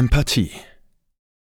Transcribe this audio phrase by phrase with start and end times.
[0.00, 0.50] Empathie.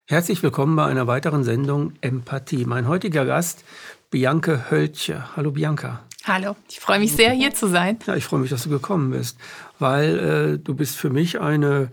[0.10, 2.66] Herzlich willkommen bei einer weiteren Sendung Empathie.
[2.66, 3.64] Mein heutiger Gast,
[4.10, 5.24] Bianca Höltje.
[5.38, 6.02] Hallo Bianca.
[6.26, 7.98] Hallo, ich freue mich sehr, hier zu sein.
[8.06, 9.38] Ja, ich freue mich, dass du gekommen bist,
[9.80, 11.92] weil äh, du bist für mich eine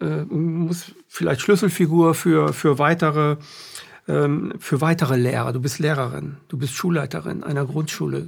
[0.00, 3.38] äh, muss vielleicht Schlüsselfigur für, für weitere
[4.06, 5.52] ähm, für weitere Lehrer.
[5.52, 8.26] Du bist Lehrerin, du bist Schulleiterin einer Grundschule.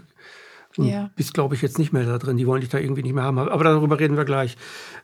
[0.78, 1.10] Du ja.
[1.16, 2.36] bist, glaube ich, jetzt nicht mehr da drin.
[2.36, 3.36] Die wollen dich da irgendwie nicht mehr haben.
[3.36, 4.56] Aber darüber reden wir gleich.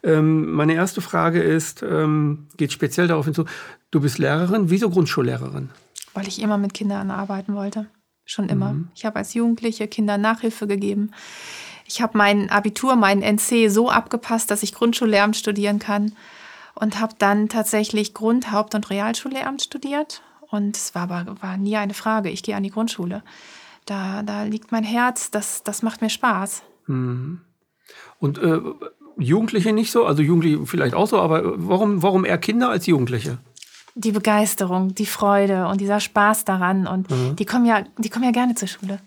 [0.04, 3.44] Ähm, meine erste Frage ist, ähm, geht speziell darauf hinzu,
[3.90, 4.70] du bist Lehrerin.
[4.70, 5.70] Wieso Grundschullehrerin?
[6.14, 7.86] Weil ich immer mit Kindern arbeiten wollte.
[8.24, 8.74] Schon immer.
[8.74, 8.88] Mhm.
[8.94, 11.10] Ich habe als Jugendliche Kindern Nachhilfe gegeben.
[11.86, 16.12] Ich habe mein Abitur, meinen NC so abgepasst, dass ich Grundschullehramt studieren kann.
[16.76, 20.22] Und habe dann tatsächlich Grund-, Haupt- und Realschullehramt studiert.
[20.50, 22.30] Und es war aber war nie eine Frage.
[22.30, 23.24] Ich gehe an die Grundschule.
[23.84, 25.30] Da, da liegt mein Herz.
[25.30, 26.62] Das, das macht mir Spaß.
[26.86, 27.40] Mhm.
[28.18, 28.60] Und äh,
[29.18, 30.06] Jugendliche nicht so?
[30.06, 33.38] Also Jugendliche vielleicht auch so, aber warum, warum eher Kinder als Jugendliche?
[33.94, 36.86] die Begeisterung, die Freude und dieser Spaß daran.
[36.86, 37.36] Und mhm.
[37.36, 38.98] die, kommen ja, die kommen ja gerne zur Schule.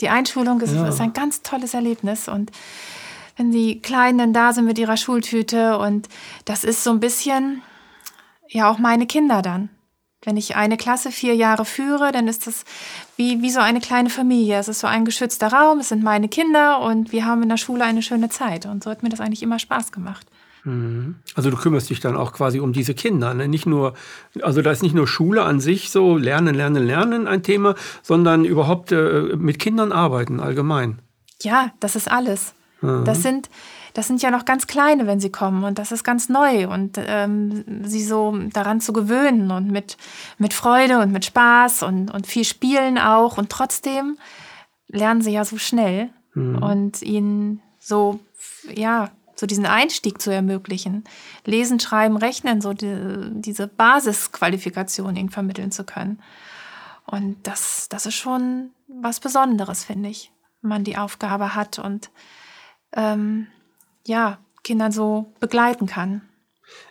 [0.00, 0.86] Die Einschulung ist, ja.
[0.88, 2.28] ist, ein ganz tolles Erlebnis.
[2.28, 2.52] Und
[3.36, 6.08] wenn die Kleinen dann da sind mit ihrer Schultüte und
[6.44, 7.62] das ist so ein bisschen,
[8.48, 9.70] ja, auch meine Kinder dann.
[10.22, 12.64] Wenn ich eine Klasse vier Jahre führe, dann ist das
[13.16, 14.58] wie, wie so eine kleine Familie.
[14.58, 17.56] Es ist so ein geschützter Raum, es sind meine Kinder und wir haben in der
[17.56, 18.66] Schule eine schöne Zeit.
[18.66, 20.26] Und so hat mir das eigentlich immer Spaß gemacht.
[20.64, 21.16] Mhm.
[21.34, 23.46] Also du kümmerst dich dann auch quasi um diese Kinder, ne?
[23.46, 23.94] nicht nur,
[24.42, 28.44] also da ist nicht nur Schule an sich so lernen, lernen, lernen ein Thema, sondern
[28.44, 30.98] überhaupt äh, mit Kindern arbeiten allgemein.
[31.42, 32.54] Ja, das ist alles.
[32.80, 33.04] Mhm.
[33.04, 33.48] Das sind
[33.98, 37.00] das sind ja noch ganz kleine, wenn sie kommen und das ist ganz neu und
[37.04, 39.96] ähm, sie so daran zu gewöhnen und mit
[40.38, 44.16] mit Freude und mit Spaß und und viel Spielen auch und trotzdem
[44.86, 46.62] lernen sie ja so schnell mhm.
[46.62, 48.20] und ihnen so
[48.72, 51.02] ja so diesen Einstieg zu ermöglichen,
[51.44, 56.22] lesen, schreiben, rechnen, so die, diese Basisqualifikation ihnen vermitteln zu können.
[57.04, 60.30] Und das, das ist schon was Besonderes, finde ich,
[60.62, 62.10] wenn man die Aufgabe hat und
[62.92, 63.48] ähm,
[64.08, 66.22] ja, Kinder so begleiten kann.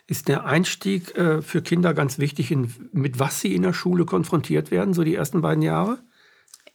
[0.06, 4.04] Ist der Einstieg äh, für Kinder ganz wichtig, in, mit was sie in der Schule
[4.04, 5.98] konfrontiert werden, so die ersten beiden Jahre?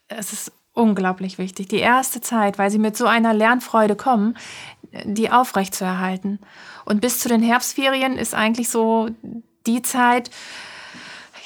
[0.07, 1.67] Es ist unglaublich wichtig.
[1.67, 4.37] Die erste Zeit, weil sie mit so einer Lernfreude kommen,
[5.03, 6.39] die aufrechtzuerhalten.
[6.85, 9.09] Und bis zu den Herbstferien ist eigentlich so
[9.65, 10.29] die Zeit,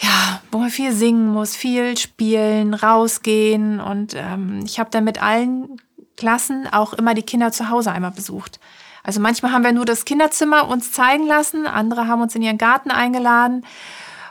[0.02, 3.80] ja, wo man viel singen muss, viel spielen, rausgehen.
[3.80, 5.82] Und ähm, ich habe dann mit allen
[6.16, 8.60] Klassen auch immer die Kinder zu Hause einmal besucht.
[9.08, 12.58] Also manchmal haben wir nur das Kinderzimmer uns zeigen lassen, andere haben uns in ihren
[12.58, 13.66] Garten eingeladen,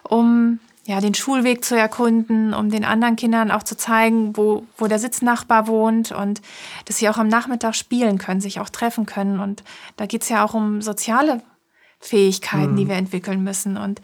[0.02, 4.86] um ja, den Schulweg zu erkunden, um den anderen Kindern auch zu zeigen, wo, wo
[4.86, 6.42] der Sitznachbar wohnt und
[6.84, 9.40] dass sie auch am Nachmittag spielen können, sich auch treffen können.
[9.40, 9.64] Und
[9.96, 11.40] da geht's ja auch um soziale
[11.98, 12.76] Fähigkeiten, mhm.
[12.76, 14.02] die wir entwickeln müssen und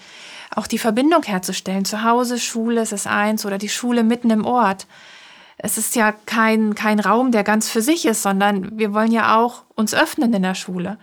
[0.56, 1.84] auch die Verbindung herzustellen.
[1.84, 4.86] Zu Hause, Schule ist es eins oder die Schule mitten im Ort.
[5.58, 9.36] Es ist ja kein, kein Raum, der ganz für sich ist, sondern wir wollen ja
[9.36, 10.98] auch uns öffnen in der Schule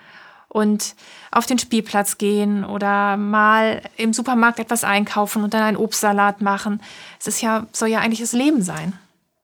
[0.49, 0.95] und
[1.31, 6.81] auf den Spielplatz gehen oder mal im Supermarkt etwas einkaufen und dann einen Obstsalat machen.
[7.19, 8.93] Es ist ja, soll ja eigentlich das Leben sein.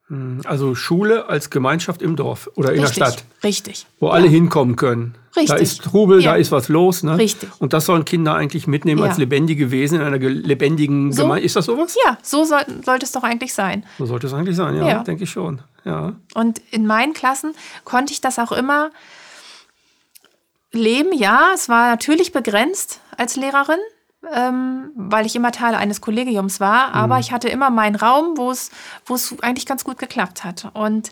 [0.08, 3.24] Hm, also Schule als Gemeinschaft im Dorf oder in Richtig, der Stadt.
[3.44, 3.88] Richtig.
[4.00, 5.16] Wo alle hinkommen können.
[5.36, 5.50] Richtig.
[5.50, 6.32] Da ist Trubel, ja.
[6.32, 7.04] da ist was los.
[7.04, 7.18] Ne?
[7.18, 7.50] Richtig.
[7.60, 9.08] Und das sollen Kinder eigentlich mitnehmen ja.
[9.08, 11.46] als lebendige Wesen in einer lebendigen so, Gemeinde.
[11.46, 11.96] Ist das sowas?
[12.06, 13.84] Ja, so soll, sollte es doch eigentlich sein.
[13.98, 15.04] So sollte es eigentlich sein, ja, ja.
[15.04, 15.62] denke ich schon.
[15.84, 16.14] Ja.
[16.36, 18.92] Und in meinen Klassen konnte ich das auch immer
[20.72, 23.80] Leben, ja, es war natürlich begrenzt als Lehrerin,
[24.34, 27.22] ähm, weil ich immer Teil eines Kollegiums war, aber mhm.
[27.22, 28.72] ich hatte immer meinen Raum, wo es,
[29.42, 30.70] eigentlich ganz gut geklappt hat.
[30.74, 31.12] Und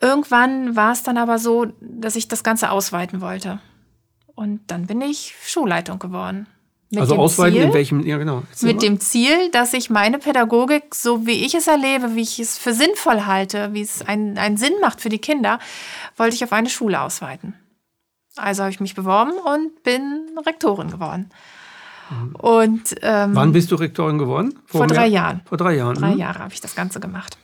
[0.00, 3.60] irgendwann war es dann aber so, dass ich das Ganze ausweiten wollte.
[4.34, 6.46] Und dann bin ich Schulleitung geworden.
[6.90, 8.44] Mit also ausweiten Ziel, in welchem, ja genau.
[8.60, 12.58] Mit dem Ziel, dass ich meine Pädagogik, so wie ich es erlebe, wie ich es
[12.58, 15.58] für sinnvoll halte, wie es einen, einen Sinn macht für die Kinder,
[16.16, 17.54] wollte ich auf eine Schule ausweiten.
[18.36, 21.30] Also habe ich mich beworben und bin Rektorin geworden.
[22.34, 24.58] Und, ähm, Wann bist du Rektorin geworden?
[24.66, 25.40] Vor, vor drei Jahren.
[25.44, 25.96] Vor drei Jahren.
[25.96, 26.18] Drei mhm.
[26.18, 27.36] Jahre habe ich das Ganze gemacht.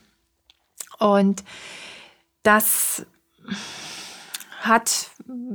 [0.98, 1.42] Und
[2.42, 3.04] das
[4.60, 5.10] hat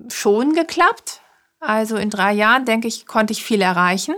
[0.10, 1.22] schon geklappt.
[1.60, 4.16] Also in drei Jahren, denke ich, konnte ich viel erreichen.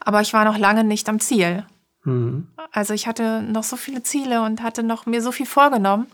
[0.00, 1.66] Aber ich war noch lange nicht am Ziel.
[2.04, 2.48] Mhm.
[2.70, 6.06] Also ich hatte noch so viele Ziele und hatte noch mir so viel vorgenommen.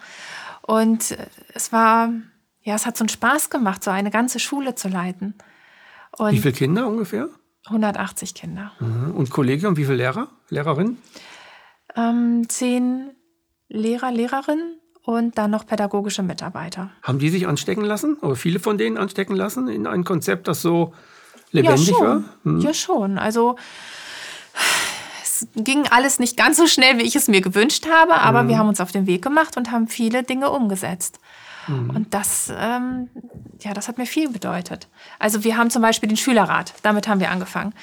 [0.63, 1.17] Und
[1.55, 2.11] es war
[2.63, 5.35] ja, es hat so einen Spaß gemacht, so eine ganze Schule zu leiten.
[6.17, 7.29] Und wie viele Kinder ungefähr?
[7.67, 8.73] 180 Kinder.
[8.81, 9.13] Mhm.
[9.15, 10.99] Und Kollegium, wie viele Lehrer, Lehrerinnen?
[11.97, 13.11] Ähm, zehn
[13.69, 16.91] Lehrer, Lehrerinnen und dann noch pädagogische Mitarbeiter.
[17.03, 20.63] Haben die sich anstecken lassen oder viele von denen anstecken lassen in ein Konzept, das
[20.63, 20.93] so
[21.51, 22.07] lebendig ja, schon.
[22.07, 22.25] war?
[22.45, 22.61] Hm.
[22.61, 23.19] Ja, schon.
[23.19, 23.57] Also
[25.23, 28.49] es ging alles nicht ganz so schnell, wie ich es mir gewünscht habe, aber mhm.
[28.49, 31.19] wir haben uns auf den Weg gemacht und haben viele Dinge umgesetzt.
[31.67, 31.91] Mhm.
[31.91, 33.09] Und das, ähm,
[33.61, 34.89] ja, das hat mir viel bedeutet.
[35.19, 37.75] Also wir haben zum Beispiel den Schülerrat, damit haben wir angefangen,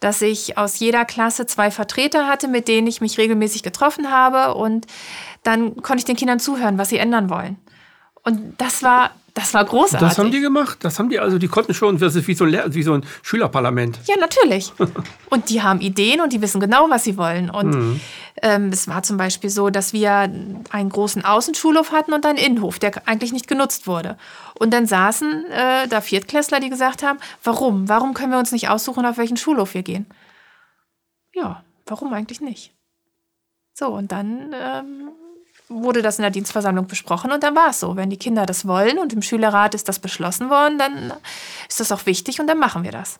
[0.00, 4.54] dass ich aus jeder Klasse zwei Vertreter hatte, mit denen ich mich regelmäßig getroffen habe
[4.54, 4.86] und
[5.42, 7.56] dann konnte ich den Kindern zuhören, was sie ändern wollen.
[8.22, 10.08] Und das war das war großartig.
[10.08, 10.78] Das haben die gemacht?
[10.84, 13.04] Das haben die, also die konnten schon, das ist wie so ein, wie so ein
[13.22, 13.98] Schülerparlament.
[14.06, 14.72] Ja, natürlich.
[15.30, 17.50] und die haben Ideen und die wissen genau, was sie wollen.
[17.50, 18.00] Und mhm.
[18.42, 20.12] ähm, es war zum Beispiel so, dass wir
[20.70, 24.16] einen großen Außenschulhof hatten und einen Innenhof, der eigentlich nicht genutzt wurde.
[24.56, 27.88] Und dann saßen äh, da Viertklässler, die gesagt haben, warum?
[27.88, 30.06] Warum können wir uns nicht aussuchen, auf welchen Schulhof wir gehen?
[31.34, 32.72] Ja, warum eigentlich nicht?
[33.72, 35.10] So, und dann ähm,
[35.68, 37.96] wurde das in der Dienstversammlung besprochen und dann war es so.
[37.96, 41.12] Wenn die Kinder das wollen und im Schülerrat ist das beschlossen worden, dann
[41.68, 43.18] ist das auch wichtig und dann machen wir das.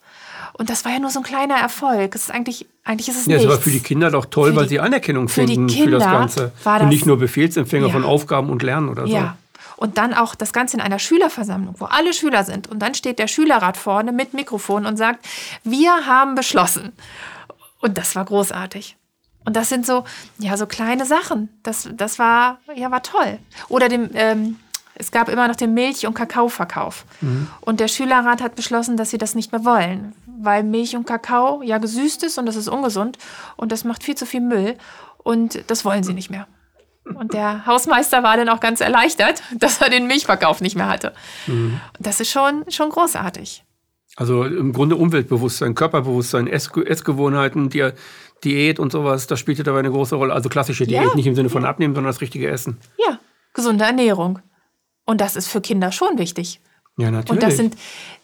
[0.52, 2.14] Und das war ja nur so ein kleiner Erfolg.
[2.14, 3.44] Es ist eigentlich, eigentlich ist es ja, nichts.
[3.44, 5.90] Ja, es war für die Kinder doch toll, für weil sie Anerkennung für finden für
[5.90, 6.52] das Ganze.
[6.62, 7.92] Das, und nicht nur Befehlsempfänger ja.
[7.92, 9.12] von Aufgaben und Lernen oder so.
[9.12, 9.36] Ja.
[9.76, 12.68] Und dann auch das Ganze in einer Schülerversammlung, wo alle Schüler sind.
[12.68, 15.26] Und dann steht der Schülerrat vorne mit Mikrofon und sagt,
[15.64, 16.92] wir haben beschlossen.
[17.80, 18.96] Und das war großartig.
[19.44, 20.04] Und das sind so,
[20.38, 21.48] ja, so kleine Sachen.
[21.62, 23.38] Das, das war, ja, war toll.
[23.68, 24.56] Oder dem, ähm,
[24.94, 27.04] es gab immer noch den Milch- und Kakaoverkauf.
[27.20, 27.48] Mhm.
[27.60, 31.62] Und der Schülerrat hat beschlossen, dass sie das nicht mehr wollen, weil Milch und Kakao
[31.62, 33.18] ja gesüßt ist und das ist ungesund
[33.56, 34.76] und das macht viel zu viel Müll
[35.18, 36.46] und das wollen sie nicht mehr.
[37.04, 41.12] Und der Hausmeister war dann auch ganz erleichtert, dass er den Milchverkauf nicht mehr hatte.
[41.46, 41.80] Mhm.
[41.98, 43.64] Das ist schon, schon großartig.
[44.16, 47.90] Also im Grunde Umweltbewusstsein, Körperbewusstsein, Essgewohnheiten, die
[48.42, 50.32] Diät und sowas, das spielt ja dabei eine große Rolle.
[50.32, 51.14] Also klassische Diät, ja.
[51.14, 52.78] nicht im Sinne von abnehmen, sondern das richtige Essen.
[52.98, 53.18] Ja,
[53.52, 54.40] gesunde Ernährung.
[55.04, 56.60] Und das ist für Kinder schon wichtig.
[56.96, 57.30] Ja, natürlich.
[57.30, 57.76] Und das sind,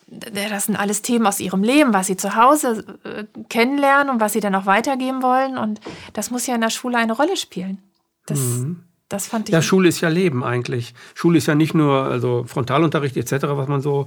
[0.06, 4.32] das sind alles Themen aus ihrem Leben, was sie zu Hause äh, kennenlernen und was
[4.32, 5.56] sie dann auch weitergeben wollen.
[5.56, 5.80] Und
[6.12, 7.78] das muss ja in der Schule eine Rolle spielen.
[8.26, 8.84] Das, mhm.
[9.08, 9.52] das fand ich.
[9.52, 10.94] Ja, Schule ist ja Leben eigentlich.
[11.14, 14.06] Schule ist ja nicht nur also Frontalunterricht etc., was man so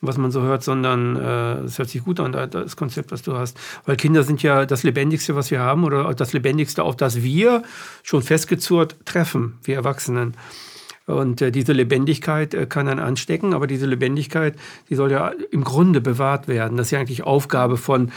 [0.00, 3.34] was man so hört, sondern äh, es hört sich gut an, das Konzept, was du
[3.36, 3.58] hast.
[3.84, 7.62] Weil Kinder sind ja das Lebendigste, was wir haben, oder das Lebendigste, auf das wir
[8.02, 10.34] schon festgezurrt treffen, wir Erwachsenen.
[11.06, 14.54] Und äh, diese Lebendigkeit äh, kann dann anstecken, aber diese Lebendigkeit,
[14.88, 16.76] die soll ja im Grunde bewahrt werden.
[16.76, 18.12] Das ist ja eigentlich Aufgabe von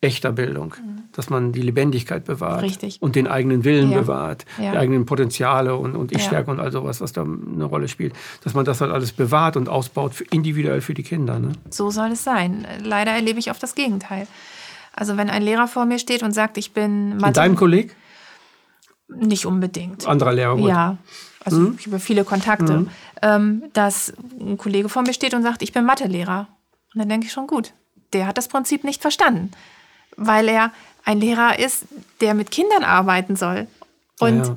[0.00, 1.02] echter Bildung, mhm.
[1.12, 3.02] dass man die Lebendigkeit bewahrt Richtig.
[3.02, 4.00] und den eigenen Willen ja.
[4.00, 4.72] bewahrt, ja.
[4.72, 6.52] die eigenen Potenziale und, und Ich-Stärke ja.
[6.54, 9.68] und all sowas, was da eine Rolle spielt, dass man das halt alles bewahrt und
[9.68, 11.38] ausbaut, für, individuell für die Kinder.
[11.38, 11.52] Ne?
[11.68, 12.66] So soll es sein.
[12.82, 14.26] Leider erlebe ich oft das Gegenteil.
[14.94, 17.28] Also wenn ein Lehrer vor mir steht und sagt, ich bin Mathe...
[17.28, 17.94] In deinem Kolleg?
[19.08, 20.06] Nicht unbedingt.
[20.06, 20.68] Anderer Lehrer, gut.
[20.68, 20.96] Ja,
[21.44, 21.76] also mhm.
[21.78, 22.90] ich habe viele Kontakte, mhm.
[23.20, 26.48] ähm, dass ein Kollege vor mir steht und sagt, ich bin Mathelehrer.
[26.94, 27.74] Und dann denke ich schon, gut,
[28.14, 29.50] der hat das Prinzip nicht verstanden
[30.20, 30.70] weil er
[31.04, 31.86] ein Lehrer ist,
[32.20, 33.66] der mit Kindern arbeiten soll.
[34.20, 34.56] Und ja,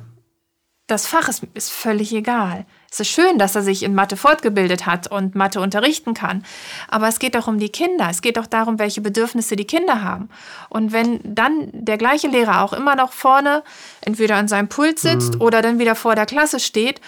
[0.86, 2.66] das Fach ist, ist völlig egal.
[2.90, 6.44] Es ist schön, dass er sich in Mathe fortgebildet hat und Mathe unterrichten kann.
[6.88, 8.08] Aber es geht doch um die Kinder.
[8.10, 10.28] Es geht doch darum, welche Bedürfnisse die Kinder haben.
[10.68, 13.64] Und wenn dann der gleiche Lehrer auch immer noch vorne
[14.02, 15.40] entweder an seinem Pult sitzt mhm.
[15.40, 17.00] oder dann wieder vor der Klasse steht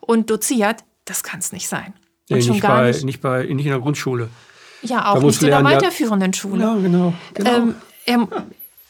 [0.00, 1.92] und doziert, das kann es nicht sein.
[2.30, 3.04] Nee, nicht, bei, nicht.
[3.04, 4.30] nicht, bei, nicht in der Grundschule.
[4.80, 6.62] Ja, auch nicht in der weiterführenden Schule.
[6.62, 7.12] Ja, genau.
[7.34, 7.56] genau.
[7.56, 7.74] Ähm,
[8.06, 8.28] er,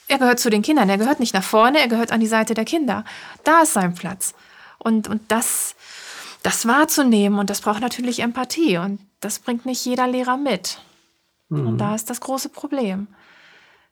[0.08, 2.54] er gehört zu den Kindern, er gehört nicht nach vorne, er gehört an die Seite
[2.54, 3.04] der Kinder.
[3.44, 4.34] Da ist sein Platz.
[4.78, 5.74] Und, und das,
[6.42, 8.78] das wahrzunehmen, und das braucht natürlich Empathie.
[8.78, 10.80] Und das bringt nicht jeder Lehrer mit.
[11.48, 11.66] Mhm.
[11.66, 13.06] Und da ist das große Problem.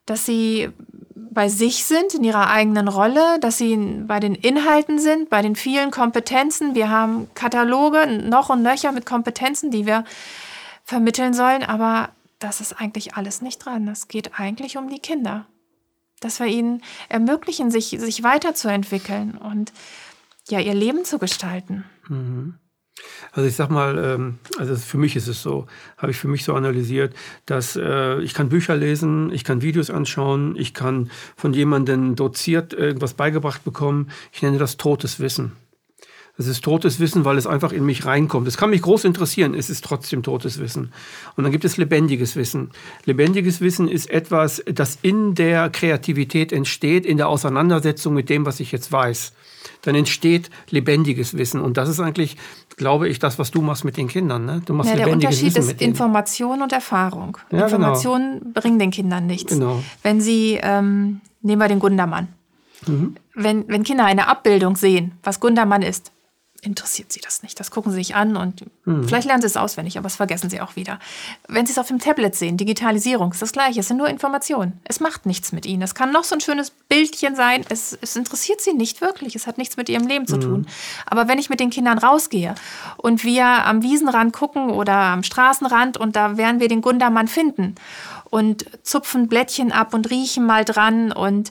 [0.05, 0.71] Dass sie
[1.15, 3.77] bei sich sind, in ihrer eigenen Rolle, dass sie
[4.07, 6.75] bei den Inhalten sind, bei den vielen Kompetenzen.
[6.75, 10.05] Wir haben Kataloge noch und nöcher mit Kompetenzen, die wir
[10.85, 12.11] vermitteln sollen, aber
[12.43, 13.89] das ist eigentlich alles nicht dran.
[13.89, 15.47] Es geht eigentlich um die Kinder.
[16.21, 19.73] Dass wir ihnen ermöglichen, sich, sich weiterzuentwickeln und
[20.49, 21.85] ja, ihr Leben zu gestalten.
[22.09, 22.55] Mhm.
[23.33, 26.45] Also ich sag mal, ähm, also für mich ist es so, habe ich für mich
[26.45, 27.15] so analysiert,
[27.47, 32.73] dass äh, ich kann Bücher lesen, ich kann Videos anschauen, ich kann von jemandem doziert
[32.73, 34.11] irgendwas beigebracht bekommen.
[34.33, 35.53] Ich nenne das totes Wissen.
[36.39, 38.49] Das ist totes Wissen, weil es einfach in mich reinkommt.
[38.49, 40.91] Es kann mich groß interessieren, es ist trotzdem totes Wissen.
[41.37, 42.71] Und dann gibt es lebendiges Wissen.
[43.05, 48.61] Lebendiges Wissen ist etwas, das in der Kreativität entsteht, in der Auseinandersetzung mit dem, was
[48.61, 49.35] ich jetzt weiß.
[49.83, 51.61] Dann entsteht lebendiges Wissen.
[51.61, 52.39] Und das ist eigentlich,
[52.79, 54.47] glaube ich, das, was du machst mit den Kindern.
[54.47, 54.63] Ne?
[54.65, 57.37] Du machst ja, der lebendiges Unterschied Wissen ist Information und Erfahrung.
[57.51, 58.53] Ja, Informationen genau.
[58.55, 59.53] bringen den Kindern nichts.
[59.53, 59.83] Genau.
[60.03, 62.29] Wenn sie, ähm, nehmen wir den Gundermann.
[62.87, 63.17] Mhm.
[63.35, 66.11] Wenn, wenn Kinder eine Abbildung sehen, was Gundermann ist,
[66.65, 67.59] interessiert sie das nicht.
[67.59, 69.07] Das gucken sie sich an und mhm.
[69.09, 71.01] vielleicht lernen sie es auswendig, aber das vergessen sie auch wieder.
[71.49, 73.81] Wenn sie es auf dem Tablet sehen, Digitalisierung ist das Gleiche.
[73.81, 74.81] Es sind nur Informationen.
[74.85, 75.83] Es macht nichts mit ihnen.
[75.83, 77.65] Es kann noch so ein schönes Bildchen sein.
[77.69, 79.35] Es, es interessiert sie nicht wirklich.
[79.35, 80.61] Es hat nichts mit ihrem Leben zu tun.
[80.61, 80.67] Mhm.
[81.07, 82.55] Aber wenn ich mit den Kindern rausgehe
[82.97, 87.75] und wir am Wiesenrand gucken oder am Straßenrand und da werden wir den Gundermann finden
[88.31, 91.51] und zupfen Blättchen ab und riechen mal dran und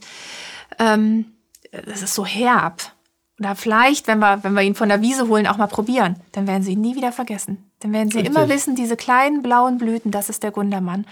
[0.79, 1.25] ähm,
[1.71, 2.93] das ist so herb
[3.41, 6.45] oder vielleicht, wenn wir, wenn wir ihn von der Wiese holen, auch mal probieren, dann
[6.45, 7.71] werden sie ihn nie wieder vergessen.
[7.79, 8.35] Dann werden sie Richtig.
[8.35, 11.07] immer wissen, diese kleinen blauen Blüten, das ist der Gundermann.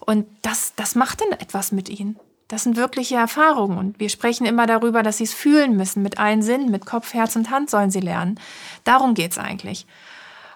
[0.00, 2.18] Und das, das macht dann etwas mit ihnen.
[2.48, 3.78] Das sind wirkliche Erfahrungen.
[3.78, 6.02] Und wir sprechen immer darüber, dass sie es fühlen müssen.
[6.02, 8.40] Mit allen Sinnen, mit Kopf, Herz und Hand sollen sie lernen.
[8.82, 9.86] Darum geht es eigentlich.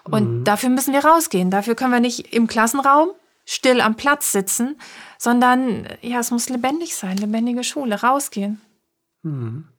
[0.03, 0.43] Und mhm.
[0.43, 1.51] dafür müssen wir rausgehen.
[1.51, 3.11] Dafür können wir nicht im Klassenraum
[3.45, 4.75] still am Platz sitzen,
[5.17, 8.59] sondern ja, es muss lebendig sein, lebendige Schule, rausgehen.
[9.21, 9.69] Mhm.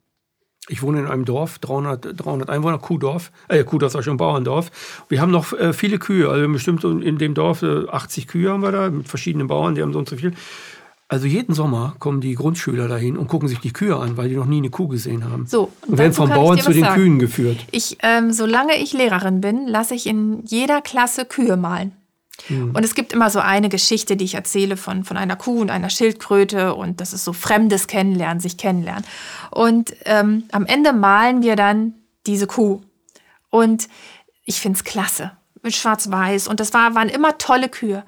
[0.69, 4.71] Ich wohne in einem Dorf, 300, 300 Einwohner, Kuhdorf, äh, Kuhdorf ist auch schon Bauerndorf.
[5.09, 8.63] Wir haben noch äh, viele Kühe, also bestimmt in dem Dorf äh, 80 Kühe haben
[8.63, 10.33] wir da, mit verschiedenen Bauern, die haben so und so viel.
[11.07, 14.37] Also jeden Sommer kommen die Grundschüler dahin und gucken sich die Kühe an, weil die
[14.37, 15.47] noch nie eine Kuh gesehen haben.
[15.47, 16.95] So, und, werden vom Bauern zu den sagen.
[16.95, 17.59] Kühen geführt.
[17.71, 21.93] Ich, ähm, solange ich Lehrerin bin, lasse ich in jeder Klasse Kühe malen.
[22.49, 22.75] Mhm.
[22.75, 25.71] Und es gibt immer so eine Geschichte, die ich erzähle von, von einer Kuh und
[25.71, 29.05] einer Schildkröte und das ist so fremdes Kennenlernen, sich kennenlernen.
[29.51, 31.95] Und ähm, am Ende malen wir dann
[32.27, 32.83] diese Kuh.
[33.51, 33.89] Und
[34.45, 35.33] ich finde es klasse.
[35.63, 36.49] Mit Schwarz-Weiß.
[36.49, 38.05] Und das war, waren immer tolle Kühe.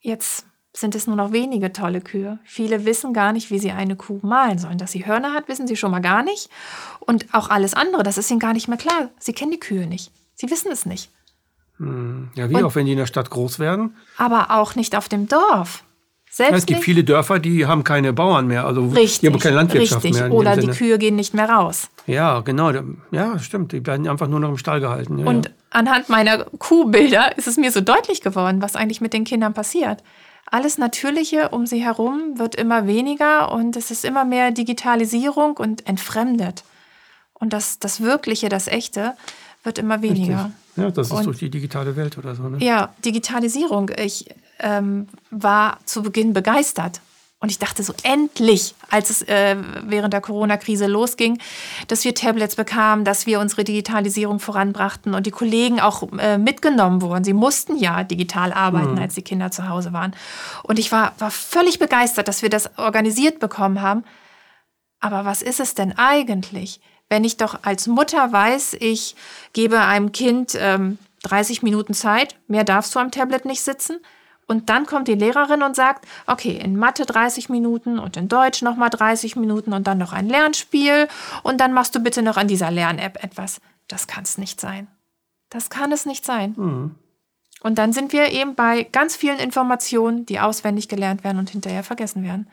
[0.00, 2.38] Jetzt sind es nur noch wenige tolle Kühe.
[2.44, 4.78] Viele wissen gar nicht, wie sie eine Kuh malen sollen.
[4.78, 6.48] Dass sie Hörner hat, wissen sie schon mal gar nicht.
[7.00, 9.10] Und auch alles andere, das ist ihnen gar nicht mehr klar.
[9.18, 10.10] Sie kennen die Kühe nicht.
[10.34, 11.10] Sie wissen es nicht.
[11.82, 12.28] Hm.
[12.34, 13.96] Ja, wie und, auch wenn die in der Stadt groß werden.
[14.16, 15.82] Aber auch nicht auf dem Dorf.
[16.30, 16.84] Selbst ja, es gibt nicht.
[16.84, 20.22] viele Dörfer, die haben keine Bauern mehr, also richtig, die haben keine Landwirtschaft richtig.
[20.22, 20.32] mehr.
[20.32, 21.90] Oder die Kühe gehen nicht mehr raus.
[22.06, 22.72] Ja, genau.
[23.10, 23.72] Ja, stimmt.
[23.72, 25.18] Die werden einfach nur noch im Stall gehalten.
[25.18, 25.52] Ja, und ja.
[25.70, 30.02] anhand meiner Kuhbilder ist es mir so deutlich geworden, was eigentlich mit den Kindern passiert.
[30.46, 35.86] Alles Natürliche um sie herum wird immer weniger und es ist immer mehr Digitalisierung und
[35.86, 36.64] entfremdet.
[37.34, 39.14] Und das, das Wirkliche, das Echte
[39.62, 40.44] wird immer weniger.
[40.46, 40.76] Richtig.
[40.76, 42.44] Ja, das ist und, durch die digitale Welt oder so.
[42.44, 42.64] Ne?
[42.64, 43.90] Ja, Digitalisierung.
[43.96, 44.26] Ich
[44.58, 47.00] ähm, war zu Beginn begeistert.
[47.42, 51.40] Und ich dachte so, endlich, als es äh, während der Corona-Krise losging,
[51.88, 57.02] dass wir Tablets bekamen, dass wir unsere Digitalisierung voranbrachten und die Kollegen auch äh, mitgenommen
[57.02, 57.24] wurden.
[57.24, 59.00] Sie mussten ja digital arbeiten, mhm.
[59.00, 60.14] als die Kinder zu Hause waren.
[60.62, 64.04] Und ich war, war völlig begeistert, dass wir das organisiert bekommen haben.
[65.00, 66.80] Aber was ist es denn eigentlich?
[67.12, 69.16] Wenn ich doch als Mutter weiß, ich
[69.52, 74.00] gebe einem Kind ähm, 30 Minuten Zeit, mehr darfst du am Tablet nicht sitzen.
[74.46, 78.62] Und dann kommt die Lehrerin und sagt, okay, in Mathe 30 Minuten und in Deutsch
[78.62, 81.06] nochmal 30 Minuten und dann noch ein Lernspiel
[81.42, 83.60] und dann machst du bitte noch an dieser Lern-App etwas.
[83.88, 84.88] Das kann es nicht sein.
[85.50, 86.54] Das kann es nicht sein.
[86.56, 86.94] Mhm.
[87.62, 91.84] Und dann sind wir eben bei ganz vielen Informationen, die auswendig gelernt werden und hinterher
[91.84, 92.48] vergessen werden.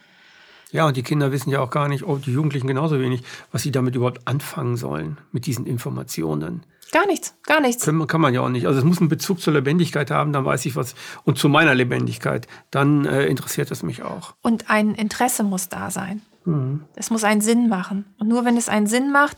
[0.72, 3.64] Ja, und die Kinder wissen ja auch gar nicht, oh, die Jugendlichen genauso wenig, was
[3.64, 6.64] sie damit überhaupt anfangen sollen, mit diesen Informationen.
[6.92, 7.86] Gar nichts, gar nichts.
[7.86, 8.68] Kann, kann man ja auch nicht.
[8.68, 10.96] Also es muss einen Bezug zur Lebendigkeit haben, dann weiß ich was.
[11.24, 14.36] Und zu meiner Lebendigkeit, dann äh, interessiert es mich auch.
[14.42, 16.22] Und ein Interesse muss da sein.
[16.46, 16.84] Mhm.
[16.96, 18.06] Es muss einen Sinn machen.
[18.18, 19.38] Und nur wenn es einen Sinn macht,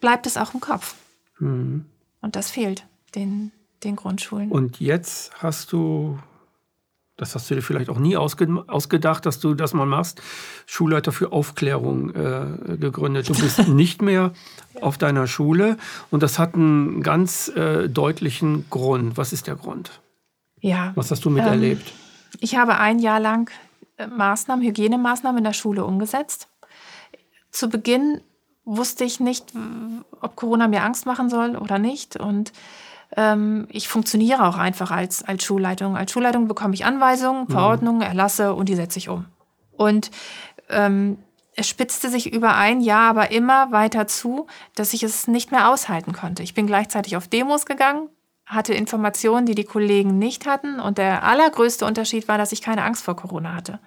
[0.00, 0.94] bleibt es auch im Kopf.
[1.38, 1.86] Mhm.
[2.20, 2.84] Und das fehlt
[3.14, 3.52] den,
[3.84, 4.50] den Grundschulen.
[4.50, 6.18] Und jetzt hast du
[7.18, 10.22] das hast du dir vielleicht auch nie ausge ausgedacht, dass du das mal machst,
[10.66, 13.28] Schulleiter für Aufklärung äh, gegründet.
[13.28, 14.32] Du bist nicht mehr
[14.80, 15.76] auf deiner Schule
[16.10, 19.16] und das hat einen ganz äh, deutlichen Grund.
[19.16, 20.00] Was ist der Grund?
[20.60, 20.92] Ja.
[20.94, 21.88] Was hast du miterlebt?
[21.88, 23.50] Ähm, ich habe ein Jahr lang
[23.96, 26.48] äh, Maßnahmen, Hygienemaßnahmen in der Schule umgesetzt.
[27.50, 28.20] Zu Beginn
[28.64, 29.52] wusste ich nicht,
[30.20, 32.52] ob Corona mir Angst machen soll oder nicht und
[33.70, 35.96] ich funktioniere auch einfach als, als Schulleitung.
[35.96, 37.52] Als Schulleitung bekomme ich Anweisungen, mhm.
[37.52, 39.24] Verordnungen, Erlasse und die setze ich um.
[39.72, 40.10] Und
[40.68, 41.18] ähm,
[41.56, 45.70] es spitzte sich über ein Jahr aber immer weiter zu, dass ich es nicht mehr
[45.70, 46.42] aushalten konnte.
[46.42, 48.08] Ich bin gleichzeitig auf Demos gegangen,
[48.46, 50.78] hatte Informationen, die die Kollegen nicht hatten.
[50.78, 53.80] Und der allergrößte Unterschied war, dass ich keine Angst vor Corona hatte.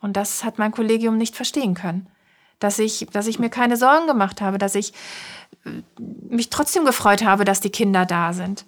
[0.00, 2.08] Und das hat mein Kollegium nicht verstehen können.
[2.58, 4.92] Dass ich, dass ich mir keine Sorgen gemacht habe, dass ich
[6.28, 8.64] mich trotzdem gefreut habe, dass die Kinder da sind.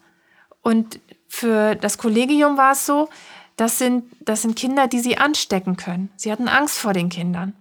[0.63, 3.09] Und für das Kollegium war es so,
[3.57, 6.11] das sind, das sind Kinder, die sie anstecken können.
[6.17, 7.55] Sie hatten Angst vor den Kindern.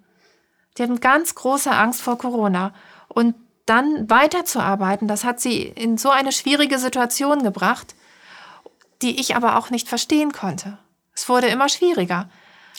[0.78, 2.74] Die hatten ganz große Angst vor Corona.
[3.08, 7.96] Und dann weiterzuarbeiten, das hat sie in so eine schwierige Situation gebracht,
[9.02, 10.78] die ich aber auch nicht verstehen konnte.
[11.14, 12.30] Es wurde immer schwieriger.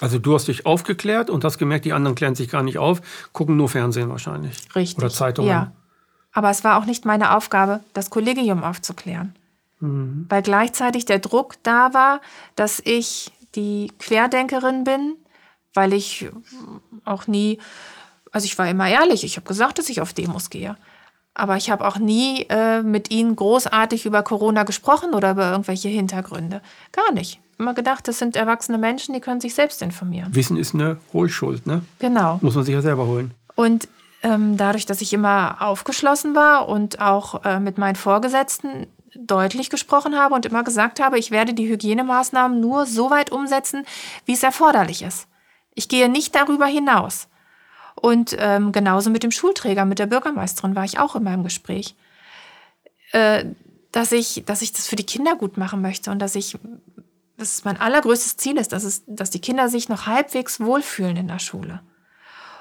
[0.00, 3.00] Also du hast dich aufgeklärt und hast gemerkt, die anderen klären sich gar nicht auf,
[3.32, 4.56] gucken nur Fernsehen wahrscheinlich.
[4.74, 4.98] Richtig.
[4.98, 5.50] Oder Zeitungen.
[5.50, 5.72] Ja.
[6.32, 9.34] Aber es war auch nicht meine Aufgabe, das Kollegium aufzuklären.
[9.80, 10.26] Mhm.
[10.28, 12.20] Weil gleichzeitig der Druck da war,
[12.54, 15.16] dass ich die Querdenkerin bin,
[15.74, 16.30] weil ich
[17.04, 17.58] auch nie,
[18.30, 20.76] also ich war immer ehrlich, ich habe gesagt, dass ich auf Demos gehe.
[21.34, 25.88] Aber ich habe auch nie äh, mit ihnen großartig über Corona gesprochen oder über irgendwelche
[25.88, 26.62] Hintergründe.
[26.92, 27.40] Gar nicht.
[27.58, 30.34] Immer gedacht, das sind erwachsene Menschen, die können sich selbst informieren.
[30.34, 31.82] Wissen ist eine Hohlschuld, ne?
[31.98, 32.38] Genau.
[32.40, 33.32] Muss man sich ja selber holen.
[33.56, 33.88] Und
[34.22, 38.86] ähm, dadurch, dass ich immer aufgeschlossen war und auch äh, mit meinen Vorgesetzten
[39.16, 43.84] deutlich gesprochen habe und immer gesagt habe, ich werde die Hygienemaßnahmen nur so weit umsetzen,
[44.24, 45.26] wie es erforderlich ist.
[45.74, 47.28] Ich gehe nicht darüber hinaus.
[47.94, 51.96] Und ähm, genauso mit dem Schulträger, mit der Bürgermeisterin war ich auch in meinem Gespräch.
[53.12, 53.46] Äh,
[53.92, 56.58] dass ich, dass ich das für die Kinder gut machen möchte und dass ich,
[57.38, 61.28] dass mein allergrößtes Ziel ist, dass, es, dass die Kinder sich noch halbwegs wohlfühlen in
[61.28, 61.80] der Schule.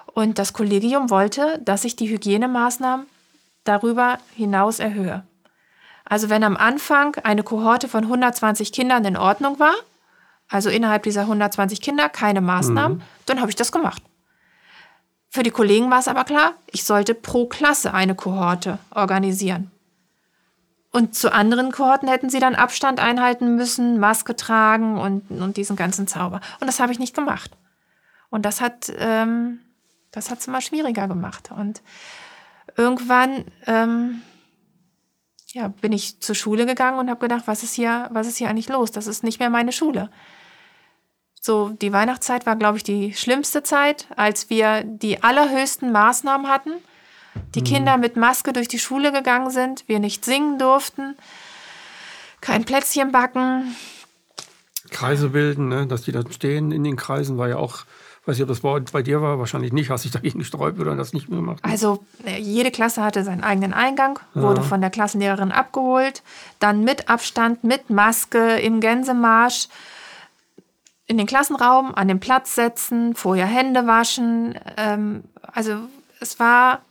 [0.05, 3.07] Und das Kollegium wollte, dass ich die Hygienemaßnahmen
[3.63, 5.23] darüber hinaus erhöhe.
[6.05, 9.73] Also wenn am Anfang eine Kohorte von 120 Kindern in Ordnung war,
[10.47, 13.03] also innerhalb dieser 120 Kinder keine Maßnahmen, mhm.
[13.25, 14.01] dann habe ich das gemacht.
[15.29, 19.71] Für die Kollegen war es aber klar, ich sollte pro Klasse eine Kohorte organisieren.
[20.91, 25.75] Und zu anderen Kohorten hätten sie dann Abstand einhalten müssen, Maske tragen und, und diesen
[25.75, 26.39] ganzen Zauber.
[26.59, 27.51] Und das habe ich nicht gemacht.
[28.29, 29.59] Und das hat ähm,
[30.11, 31.51] das hat es immer schwieriger gemacht.
[31.51, 31.81] Und
[32.75, 34.21] irgendwann ähm,
[35.47, 38.49] ja, bin ich zur Schule gegangen und habe gedacht, was ist hier, was ist hier
[38.49, 38.91] eigentlich los?
[38.91, 40.09] Das ist nicht mehr meine Schule.
[41.39, 46.71] So, die Weihnachtszeit war, glaube ich, die schlimmste Zeit, als wir die allerhöchsten Maßnahmen hatten.
[47.55, 47.65] Die mhm.
[47.65, 51.15] Kinder mit Maske durch die Schule gegangen sind, wir nicht singen durften,
[52.41, 53.75] kein Plätzchen backen.
[54.89, 55.87] Kreise bilden, ne?
[55.87, 57.85] dass die da stehen in den Kreisen, war ja auch
[58.27, 59.89] weiß nicht, ob das bei, bei dir war, wahrscheinlich nicht.
[59.89, 61.59] Hast dich dagegen gesträubt oder das nicht mehr gemacht?
[61.63, 64.67] Also äh, jede Klasse hatte seinen eigenen Eingang, wurde ja.
[64.67, 66.23] von der Klassenlehrerin abgeholt,
[66.59, 69.69] dann mit Abstand, mit Maske im Gänsemarsch
[71.05, 74.59] in den Klassenraum, an den Platz setzen, vorher Hände waschen.
[74.75, 75.23] Ähm,
[75.53, 75.77] also
[76.19, 76.81] es war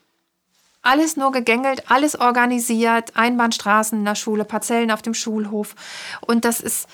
[0.86, 5.74] alles nur gegängelt, alles organisiert, Einbahnstraßen in der Schule, Parzellen auf dem Schulhof.
[6.20, 6.88] Und das ist,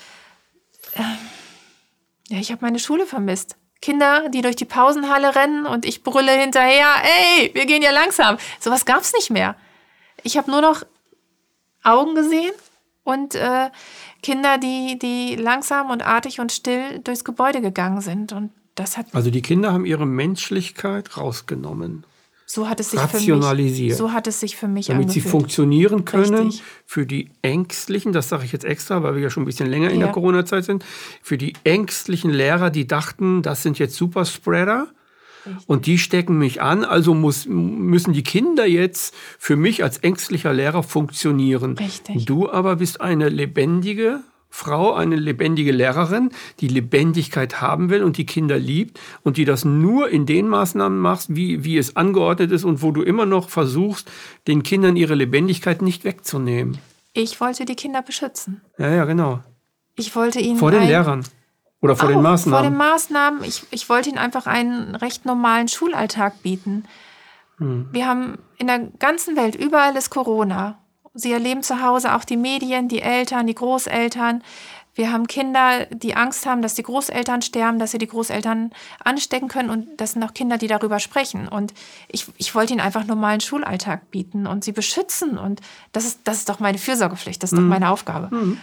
[0.95, 1.01] äh,
[2.29, 3.55] ja, ich habe meine Schule vermisst.
[3.81, 8.37] Kinder, die durch die Pausenhalle rennen und ich brülle hinterher, ey, wir gehen ja langsam.
[8.59, 9.55] Sowas gab es nicht mehr.
[10.23, 10.83] Ich habe nur noch
[11.83, 12.53] Augen gesehen
[13.03, 13.69] und äh,
[14.21, 18.31] Kinder, die, die langsam und artig und still durchs Gebäude gegangen sind.
[18.31, 19.07] Und das hat.
[19.11, 22.05] Also die Kinder haben ihre Menschlichkeit rausgenommen.
[22.45, 23.97] So hat es sich rationalisiert.
[23.97, 25.23] Für mich, so hat es sich für mich Damit angefühlt.
[25.23, 26.63] sie funktionieren können Richtig.
[26.85, 29.89] für die Ängstlichen, das sage ich jetzt extra, weil wir ja schon ein bisschen länger
[29.89, 30.07] in ja.
[30.07, 30.83] der Corona-Zeit sind,
[31.21, 34.87] für die ängstlichen Lehrer, die dachten, das sind jetzt Superspreader.
[35.45, 35.69] Richtig.
[35.69, 40.53] Und die stecken mich an, also muss, müssen die Kinder jetzt für mich als ängstlicher
[40.53, 41.77] Lehrer funktionieren.
[41.77, 42.25] Richtig.
[42.25, 44.21] Du aber bist eine lebendige,
[44.55, 49.65] Frau, eine lebendige Lehrerin, die Lebendigkeit haben will und die Kinder liebt und die das
[49.65, 53.49] nur in den Maßnahmen machst, wie, wie es angeordnet ist und wo du immer noch
[53.49, 54.11] versuchst,
[54.45, 56.77] den Kindern ihre Lebendigkeit nicht wegzunehmen.
[57.13, 58.61] Ich wollte die Kinder beschützen.
[58.77, 59.39] Ja, ja, genau.
[59.95, 60.59] Ich wollte ihnen.
[60.59, 61.25] Vor den Lehrern.
[61.81, 62.59] Oder vor den Maßnahmen.
[62.59, 63.43] Vor den Maßnahmen.
[63.43, 66.83] Ich, ich wollte ihnen einfach einen recht normalen Schulalltag bieten.
[67.57, 67.89] Hm.
[67.91, 70.77] Wir haben in der ganzen Welt, überall ist Corona.
[71.13, 74.43] Sie erleben zu Hause auch die Medien, die Eltern, die Großeltern.
[74.95, 78.71] Wir haben Kinder, die Angst haben, dass die Großeltern sterben, dass sie die Großeltern
[79.03, 79.69] anstecken können.
[79.69, 81.47] Und das sind auch Kinder, die darüber sprechen.
[81.47, 81.73] Und
[82.07, 85.37] ich, ich wollte ihnen einfach normalen Schulalltag bieten und sie beschützen.
[85.37, 87.63] Und das ist, das ist doch meine Fürsorgepflicht, das ist mhm.
[87.63, 88.35] doch meine Aufgabe.
[88.35, 88.59] Mhm.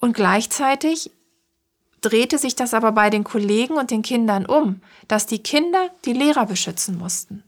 [0.00, 1.12] Und gleichzeitig
[2.00, 6.12] drehte sich das aber bei den Kollegen und den Kindern um, dass die Kinder die
[6.12, 7.44] Lehrer beschützen mussten.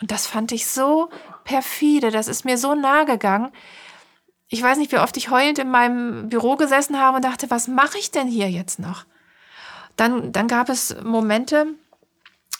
[0.00, 1.10] Und das fand ich so
[1.50, 3.50] perfide, das ist mir so nahe gegangen.
[4.48, 7.68] Ich weiß nicht, wie oft ich heulend in meinem Büro gesessen habe und dachte, was
[7.68, 9.04] mache ich denn hier jetzt noch?
[9.96, 11.66] Dann, dann gab es Momente,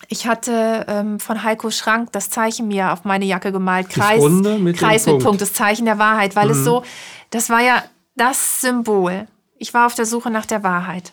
[0.08, 4.76] ich hatte ähm, von Heiko Schrank das Zeichen mir auf meine Jacke gemalt, Kreis, mit,
[4.76, 5.24] Kreis mit Punkt.
[5.24, 6.52] Punkt, das Zeichen der Wahrheit, weil mhm.
[6.52, 6.82] es so,
[7.30, 7.84] das war ja
[8.16, 9.26] das Symbol.
[9.56, 11.12] Ich war auf der Suche nach der Wahrheit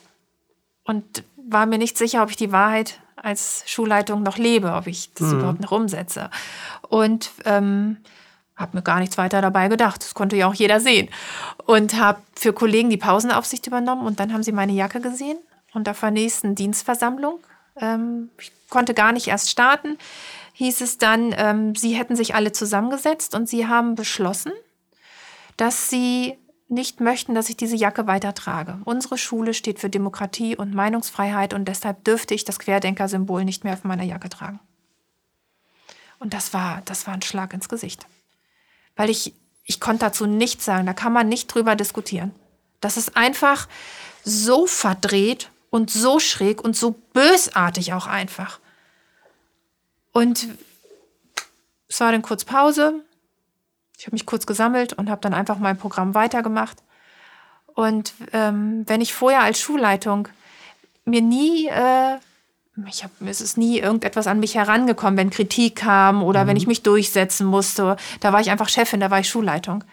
[0.84, 5.13] und war mir nicht sicher, ob ich die Wahrheit als Schulleitung noch lebe, ob ich
[5.13, 5.39] das mhm.
[5.39, 6.30] überhaupt noch umsetze.
[6.88, 7.97] Und ähm,
[8.56, 10.03] habe mir gar nichts weiter dabei gedacht.
[10.03, 11.10] Das konnte ja auch jeder sehen.
[11.65, 15.38] Und habe für Kollegen die Pausenaufsicht übernommen und dann haben sie meine Jacke gesehen
[15.73, 17.39] und auf der nächsten Dienstversammlung.
[17.80, 19.97] Ähm, ich konnte gar nicht erst starten.
[20.53, 24.51] Hieß es dann, ähm, sie hätten sich alle zusammengesetzt und sie haben beschlossen,
[25.56, 26.36] dass sie
[26.69, 28.80] nicht möchten, dass ich diese Jacke weitertrage.
[28.84, 33.73] Unsere Schule steht für Demokratie und Meinungsfreiheit und deshalb dürfte ich das Querdenker-Symbol nicht mehr
[33.73, 34.60] auf meiner Jacke tragen.
[36.19, 38.06] Und das war, das war ein Schlag ins Gesicht.
[38.95, 40.86] Weil ich, ich konnte dazu nichts sagen.
[40.86, 42.34] Da kann man nicht drüber diskutieren.
[42.82, 43.67] Das ist einfach
[44.23, 48.60] so verdreht und so schräg und so bösartig auch einfach.
[50.12, 50.47] Und
[51.88, 53.03] es war dann kurz Pause.
[53.97, 56.77] Ich habe mich kurz gesammelt und habe dann einfach mein Programm weitergemacht.
[57.73, 60.27] Und ähm, wenn ich vorher als Schulleitung
[61.05, 62.17] mir nie, äh,
[62.88, 66.49] ich hab, es ist nie irgendetwas an mich herangekommen, wenn Kritik kam oder mhm.
[66.49, 67.97] wenn ich mich durchsetzen musste.
[68.19, 69.83] Da war ich einfach Chefin, da war ich Schulleitung.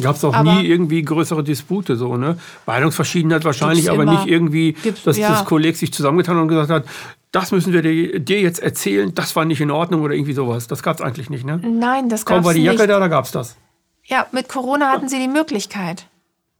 [0.00, 2.38] Gab es auch aber nie irgendwie größere Dispute so, ne?
[2.64, 4.12] Meinungsverschiedenheit wahrscheinlich, aber immer.
[4.12, 5.30] nicht irgendwie, dass ja.
[5.30, 6.84] das Kolleg sich zusammengetan hat und gesagt hat,
[7.32, 10.66] das müssen wir dir, jetzt erzählen, das war nicht in Ordnung oder irgendwie sowas.
[10.66, 11.58] Das gab es eigentlich nicht, ne?
[11.58, 12.44] Nein, das gab es nicht.
[12.44, 12.90] Kaum war die Jacke nicht.
[12.90, 13.56] da, da gab es das.
[14.04, 16.06] Ja, mit Corona hatten sie die Möglichkeit.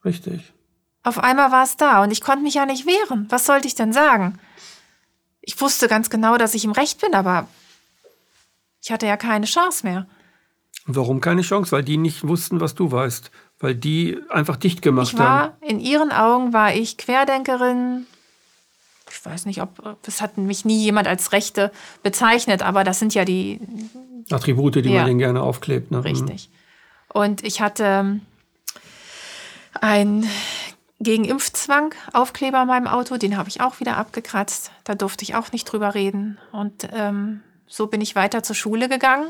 [0.05, 0.53] Richtig.
[1.03, 3.27] Auf einmal war es da und ich konnte mich ja nicht wehren.
[3.31, 4.39] Was sollte ich denn sagen?
[5.41, 7.49] Ich wusste ganz genau, dass ich im Recht bin, aber
[8.83, 10.07] ich hatte ja keine Chance mehr.
[10.87, 11.73] Warum keine Chance?
[11.73, 13.31] Weil die nicht wussten, was du weißt.
[13.59, 15.53] Weil die einfach dicht gemacht ich war, haben.
[15.63, 18.07] In ihren Augen war ich Querdenkerin.
[19.21, 23.13] Ich weiß nicht, ob es hat mich nie jemand als Rechte bezeichnet, aber das sind
[23.13, 23.61] ja die
[24.31, 25.91] Attribute, die ja, man denen gerne aufklebt.
[25.91, 26.03] Ne?
[26.03, 26.49] Richtig.
[27.13, 28.21] Und ich hatte
[29.79, 30.27] ein
[31.01, 34.71] gegen Impfzwang Aufkleber an meinem Auto, den habe ich auch wieder abgekratzt.
[34.85, 36.39] Da durfte ich auch nicht drüber reden.
[36.51, 39.27] Und ähm, so bin ich weiter zur Schule gegangen,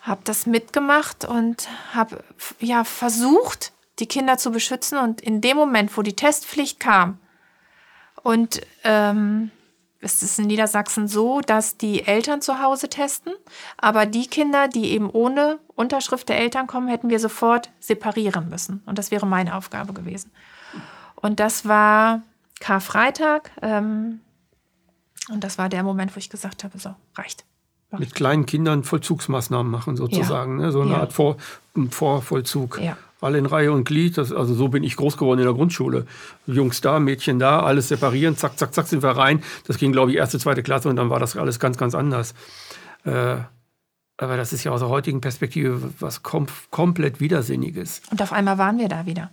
[0.00, 2.24] habe das mitgemacht und habe
[2.58, 4.96] ja versucht, die Kinder zu beschützen.
[4.96, 7.18] Und in dem Moment, wo die Testpflicht kam
[8.28, 9.50] und ähm,
[10.00, 13.32] es ist in Niedersachsen so, dass die Eltern zu Hause testen,
[13.78, 18.82] aber die Kinder, die eben ohne Unterschrift der Eltern kommen, hätten wir sofort separieren müssen.
[18.84, 20.30] Und das wäre meine Aufgabe gewesen.
[21.14, 22.20] Und das war
[22.60, 23.50] Karfreitag.
[23.62, 24.20] Ähm,
[25.30, 27.46] und das war der Moment, wo ich gesagt habe, so, reicht.
[27.92, 30.66] Mit kleinen Kindern Vollzugsmaßnahmen machen sozusagen, ja.
[30.66, 30.72] ne?
[30.72, 30.98] so eine ja.
[30.98, 31.38] Art Vor
[31.88, 32.78] Vorvollzug.
[32.78, 32.98] Ja.
[33.20, 36.06] Alle in Reihe und Glied, das, also so bin ich groß geworden in der Grundschule.
[36.46, 39.42] Jungs da, Mädchen da, alles separieren, zack, zack, zack, sind wir rein.
[39.66, 42.34] Das ging, glaube ich, erste, zweite Klasse und dann war das alles ganz, ganz anders.
[43.04, 43.38] Äh,
[44.18, 48.02] aber das ist ja aus der heutigen Perspektive was kom komplett Widersinniges.
[48.10, 49.30] Und auf einmal waren wir da wieder.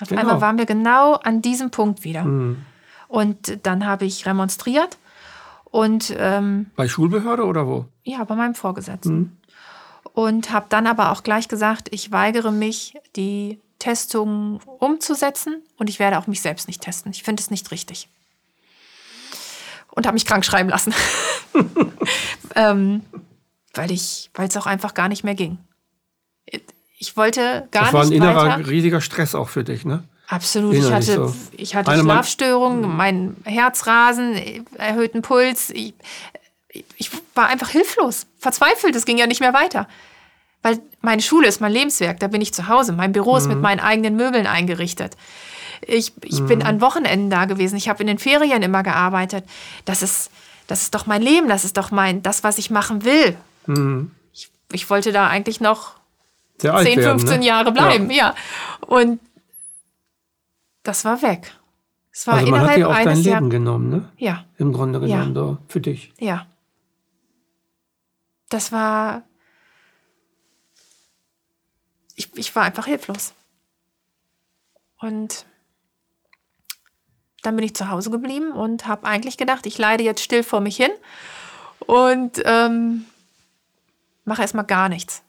[0.00, 0.20] Auf genau.
[0.20, 2.24] einmal waren wir genau an diesem Punkt wieder.
[2.24, 2.58] Mhm.
[3.08, 4.98] Und dann habe ich remonstriert.
[5.64, 7.86] Und, ähm, bei Schulbehörde oder wo?
[8.04, 9.14] Ja, bei meinem Vorgesetzten.
[9.14, 9.32] Mhm.
[10.12, 15.98] Und habe dann aber auch gleich gesagt, ich weigere mich, die Testung umzusetzen und ich
[15.98, 17.12] werde auch mich selbst nicht testen.
[17.12, 18.08] Ich finde es nicht richtig.
[19.90, 20.94] Und habe mich krank schreiben lassen.
[22.54, 23.02] ähm,
[23.74, 25.58] weil es auch einfach gar nicht mehr ging
[26.98, 27.88] ich wollte gar nicht.
[27.88, 28.68] Das war ein innerer weiter.
[28.68, 30.04] riesiger Stress auch für dich, ne?
[30.28, 30.74] Absolut.
[30.74, 31.34] ich hatte, so.
[31.56, 35.70] ich hatte Schlafstörungen, mein Herzrasen, erhöhten Puls.
[35.70, 35.94] Ich,
[36.96, 38.94] ich war einfach hilflos, verzweifelt.
[38.96, 39.88] Es ging ja nicht mehr weiter.
[40.62, 42.92] Weil meine Schule ist mein Lebenswerk, da bin ich zu Hause.
[42.92, 43.38] Mein Büro mhm.
[43.38, 43.62] ist mit mhm.
[43.62, 45.16] meinen eigenen Möbeln eingerichtet.
[45.86, 46.46] Ich, ich mhm.
[46.46, 47.76] bin an Wochenenden da gewesen.
[47.76, 49.44] Ich habe in den Ferien immer gearbeitet.
[49.84, 50.30] Das ist,
[50.66, 53.36] das ist doch mein Leben, das ist doch mein, das, was ich machen will.
[53.66, 54.10] Mhm.
[54.32, 55.94] Ich, ich wollte da eigentlich noch
[56.58, 57.46] sehr 10, werden, 15 ne?
[57.46, 58.16] Jahre bleiben, ja.
[58.16, 58.34] ja.
[58.80, 59.20] Und
[60.82, 61.52] das war weg.
[62.12, 64.08] Es war also man hat dir auch dein Leben Jahr genommen, ne?
[64.16, 64.44] Ja.
[64.56, 65.42] Im Grunde genommen, ja.
[65.42, 66.12] da, für dich.
[66.18, 66.46] Ja.
[68.48, 69.22] Das war.
[72.14, 73.34] Ich, ich war einfach hilflos.
[74.98, 75.44] Und
[77.42, 80.60] dann bin ich zu Hause geblieben und habe eigentlich gedacht, ich leide jetzt still vor
[80.60, 80.90] mich hin
[81.80, 83.04] und ähm,
[84.24, 85.22] mache erstmal gar nichts.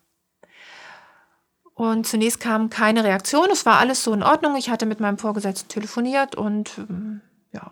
[1.74, 3.50] Und zunächst kam keine Reaktion.
[3.52, 4.56] Es war alles so in Ordnung.
[4.56, 7.72] Ich hatte mit meinem Vorgesetzten telefoniert und ähm, ja.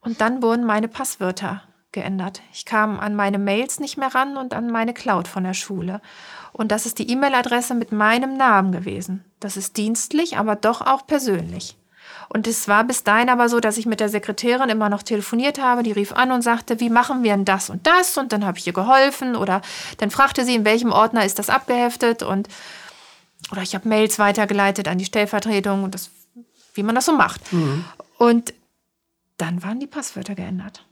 [0.00, 1.62] Und dann wurden meine Passwörter
[1.94, 2.42] geändert.
[2.52, 6.02] Ich kam an meine Mails nicht mehr ran und an meine Cloud von der Schule.
[6.52, 9.24] Und das ist die E-Mail-Adresse mit meinem Namen gewesen.
[9.40, 11.76] Das ist dienstlich, aber doch auch persönlich.
[12.28, 15.60] Und es war bis dahin aber so, dass ich mit der Sekretärin immer noch telefoniert
[15.60, 15.82] habe.
[15.82, 18.16] Die rief an und sagte, wie machen wir denn das und das?
[18.18, 19.36] Und dann habe ich ihr geholfen.
[19.36, 19.62] Oder
[19.98, 22.22] dann fragte sie, in welchem Ordner ist das abgeheftet?
[22.22, 22.48] Und
[23.52, 26.10] oder ich habe Mails weitergeleitet an die Stellvertretung und das,
[26.74, 27.52] wie man das so macht.
[27.52, 27.84] Mhm.
[28.18, 28.54] Und
[29.36, 30.84] dann waren die Passwörter geändert.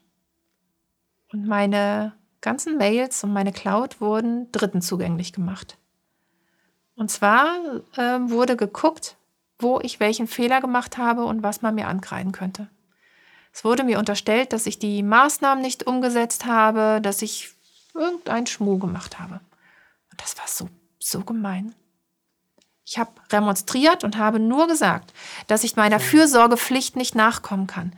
[1.33, 5.79] Und meine ganzen Mails und meine Cloud wurden Dritten zugänglich gemacht.
[6.95, 7.57] Und zwar
[7.97, 9.17] äh, wurde geguckt,
[9.59, 12.69] wo ich welchen Fehler gemacht habe und was man mir ankreiden könnte.
[13.53, 17.51] Es wurde mir unterstellt, dass ich die Maßnahmen nicht umgesetzt habe, dass ich
[17.95, 19.41] irgendeinen Schmuh gemacht habe.
[20.11, 20.69] Und das war so,
[20.99, 21.75] so gemein.
[22.85, 25.13] Ich habe remonstriert und habe nur gesagt,
[25.47, 27.93] dass ich meiner Fürsorgepflicht nicht nachkommen kann.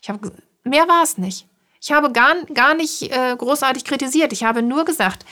[0.00, 1.46] Ich habe mehr war es nicht.
[1.80, 4.32] Ich habe gar, gar nicht äh, großartig kritisiert.
[4.32, 5.24] Ich habe nur gesagt,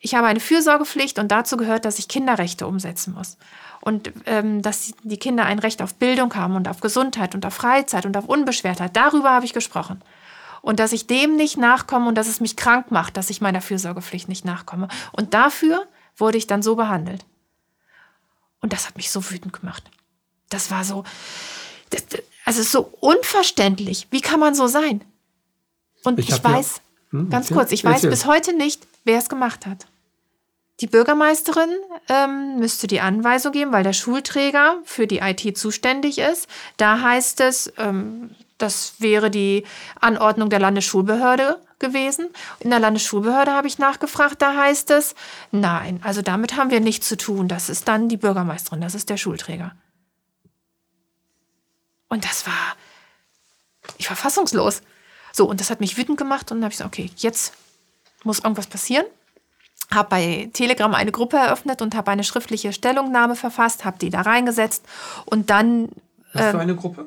[0.00, 3.38] ich habe eine Fürsorgepflicht und dazu gehört, dass ich Kinderrechte umsetzen muss.
[3.80, 7.54] Und ähm, dass die Kinder ein Recht auf Bildung haben und auf Gesundheit und auf
[7.54, 8.96] Freizeit und auf Unbeschwertheit.
[8.96, 10.02] Darüber habe ich gesprochen.
[10.60, 13.60] Und dass ich dem nicht nachkomme und dass es mich krank macht, dass ich meiner
[13.60, 14.88] Fürsorgepflicht nicht nachkomme.
[15.12, 15.86] Und dafür
[16.16, 17.24] wurde ich dann so behandelt.
[18.60, 19.90] Und das hat mich so wütend gemacht.
[20.48, 21.04] Das war so,
[21.90, 22.04] das,
[22.44, 24.06] also so unverständlich.
[24.10, 25.04] Wie kann man so sein?
[26.04, 26.80] Und ich, ich weiß,
[27.12, 29.86] ja, hm, ganz kurz, ich weiß bis heute nicht, wer es gemacht hat.
[30.80, 31.70] Die Bürgermeisterin
[32.08, 36.48] ähm, müsste die Anweisung geben, weil der Schulträger für die IT zuständig ist.
[36.76, 39.64] Da heißt es, ähm, das wäre die
[40.00, 42.28] Anordnung der Landesschulbehörde gewesen.
[42.60, 45.14] In der Landesschulbehörde habe ich nachgefragt, da heißt es,
[45.52, 47.46] nein, also damit haben wir nichts zu tun.
[47.46, 49.72] Das ist dann die Bürgermeisterin, das ist der Schulträger.
[52.08, 52.76] Und das war,
[53.98, 54.82] ich war fassungslos.
[55.36, 57.52] So, und das hat mich wütend gemacht und dann habe ich gesagt, okay, jetzt
[58.22, 59.04] muss irgendwas passieren
[59.92, 64.22] habe bei Telegram eine Gruppe eröffnet und habe eine schriftliche Stellungnahme verfasst, habe die da
[64.22, 64.84] reingesetzt
[65.24, 65.88] und dann.
[66.32, 67.06] Was für ähm, eine Gruppe?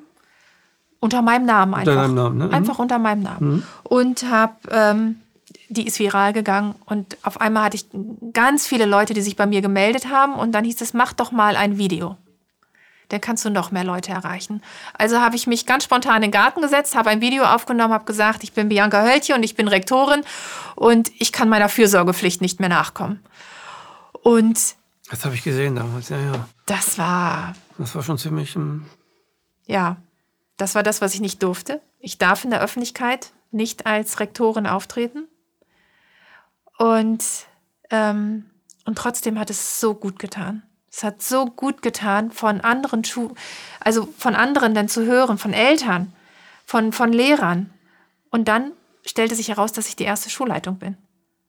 [0.99, 1.91] Unter meinem Namen einfach.
[1.91, 2.49] Unter deinem Namen, ne?
[2.51, 3.49] Einfach unter meinem Namen.
[3.49, 3.63] Mhm.
[3.83, 5.21] Und habe, ähm,
[5.69, 7.85] die ist viral gegangen und auf einmal hatte ich
[8.33, 11.31] ganz viele Leute, die sich bei mir gemeldet haben und dann hieß es, mach doch
[11.31, 12.17] mal ein Video
[13.09, 14.61] dann kannst du noch mehr Leute erreichen.
[14.97, 18.05] Also habe ich mich ganz spontan in den Garten gesetzt, habe ein Video aufgenommen, habe
[18.05, 20.23] gesagt, ich bin Bianca Höltje und ich bin Rektorin
[20.75, 23.23] und ich kann meiner Fürsorgepflicht nicht mehr nachkommen.
[24.23, 24.75] Und
[25.09, 26.49] das habe ich gesehen damals, ja, ja.
[26.65, 27.55] Das war.
[27.77, 28.55] Das war schon ziemlich.
[28.55, 28.85] Um
[29.65, 29.97] ja,
[30.57, 31.81] das war das, was ich nicht durfte.
[31.99, 35.27] Ich darf in der Öffentlichkeit nicht als Rektorin auftreten.
[36.77, 37.23] Und,
[37.89, 38.49] ähm,
[38.85, 40.63] und trotzdem hat es so gut getan.
[40.97, 43.29] Es hat so gut getan, von anderen Schu
[43.81, 46.11] also von anderen dann zu hören, von Eltern,
[46.65, 47.69] von, von Lehrern.
[48.31, 48.71] Und dann
[49.05, 50.97] stellte sich heraus, dass ich die erste Schulleitung bin.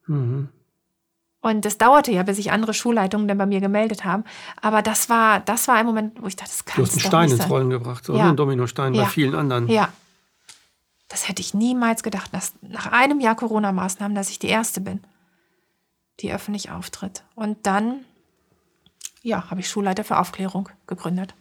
[0.07, 0.51] Mhm.
[1.41, 4.25] Und das dauerte ja, bis sich andere Schulleitungen dann bei mir gemeldet haben.
[4.61, 7.01] Aber das war, das war ein Moment, wo ich dachte, das kann Du hast einen
[7.01, 8.29] Stein ins Rollen gebracht, so ja.
[8.29, 9.05] ein Dominostein ja.
[9.05, 9.67] bei vielen anderen.
[9.69, 9.89] Ja.
[11.09, 15.01] Das hätte ich niemals gedacht, dass nach einem Jahr Corona-Maßnahmen, dass ich die Erste bin,
[16.21, 17.23] die öffentlich auftritt.
[17.35, 18.05] Und dann
[19.23, 21.35] ja, habe ich Schulleiter für Aufklärung gegründet.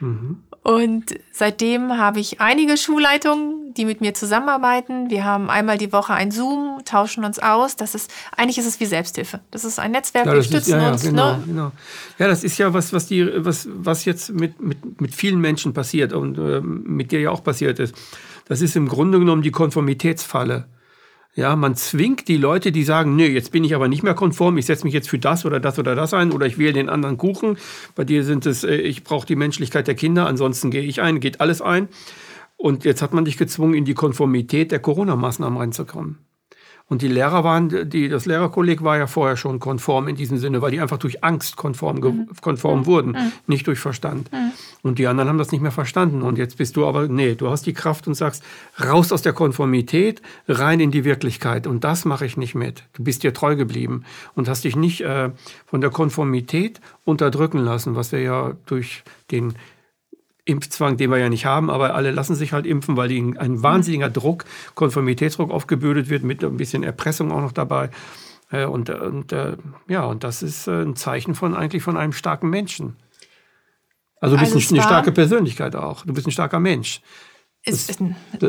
[0.00, 0.42] Mhm.
[0.62, 5.10] Und seitdem habe ich einige Schulleitungen, die mit mir zusammenarbeiten.
[5.10, 7.76] Wir haben einmal die Woche ein Zoom, tauschen uns aus.
[7.76, 9.40] Das ist eigentlich ist es wie Selbsthilfe.
[9.50, 11.02] Das ist ein Netzwerk, ja, wir stützen ist, ja, ja, uns.
[11.02, 11.42] Genau, ne?
[11.46, 11.72] genau.
[12.18, 15.72] Ja, das ist ja was, was die, was, was jetzt mit, mit, mit vielen Menschen
[15.72, 17.94] passiert und äh, mit dir ja auch passiert ist.
[18.46, 20.66] Das ist im Grunde genommen die Konformitätsfalle.
[21.34, 24.58] Ja, man zwingt die Leute, die sagen, nee, jetzt bin ich aber nicht mehr konform,
[24.58, 26.90] ich setze mich jetzt für das oder das oder das ein oder ich wähle den
[26.90, 27.56] anderen Kuchen.
[27.94, 31.20] Bei dir sind es, äh, ich brauche die Menschlichkeit der Kinder, ansonsten gehe ich ein,
[31.20, 31.88] geht alles ein.
[32.58, 36.18] Und jetzt hat man dich gezwungen, in die Konformität der Corona-Maßnahmen reinzukommen.
[36.92, 40.60] Und die Lehrer waren, die, das Lehrerkolleg war ja vorher schon konform in diesem Sinne,
[40.60, 42.28] weil die einfach durch Angst konform, mhm.
[42.42, 42.86] konform mhm.
[42.86, 43.32] wurden, mhm.
[43.46, 44.30] nicht durch Verstand.
[44.30, 44.52] Mhm.
[44.82, 46.20] Und die anderen haben das nicht mehr verstanden.
[46.20, 48.44] Und jetzt bist du aber, nee, du hast die Kraft und sagst,
[48.78, 51.66] raus aus der Konformität, rein in die Wirklichkeit.
[51.66, 52.84] Und das mache ich nicht mit.
[52.92, 55.30] Du bist dir treu geblieben und hast dich nicht äh,
[55.64, 59.54] von der Konformität unterdrücken lassen, was wir ja durch den
[60.44, 63.62] Impfzwang, den wir ja nicht haben, aber alle lassen sich halt impfen, weil ihnen ein
[63.62, 67.90] wahnsinniger Druck, Konformitätsdruck aufgebürdet wird, mit ein bisschen Erpressung auch noch dabei.
[68.50, 69.56] Äh, und, und äh,
[69.88, 72.96] ja, und das ist äh, ein Zeichen von eigentlich von einem starken Menschen.
[74.20, 76.04] Also du bist also eine starke Persönlichkeit auch.
[76.04, 77.00] Du bist ein starker Mensch.
[77.64, 77.86] Das,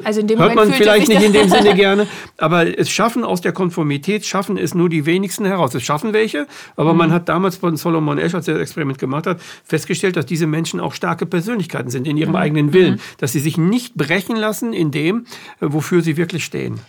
[0.06, 3.23] also in dem hört Moment man vielleicht nicht in dem Sinne gerne, aber es schaffen
[3.23, 5.76] aus der Konformität, schaffen es nur die wenigsten heraus.
[5.76, 6.97] Es schaffen welche, aber mhm.
[6.97, 10.47] man hat damals von Solomon Esch, als er das Experiment gemacht hat, festgestellt, dass diese
[10.47, 12.38] Menschen auch starke Persönlichkeiten sind in ihrem mhm.
[12.38, 12.99] eigenen Willen, mhm.
[13.19, 15.28] dass sie sich nicht brechen lassen in dem,
[15.62, 16.80] äh, wofür sie wirklich stehen.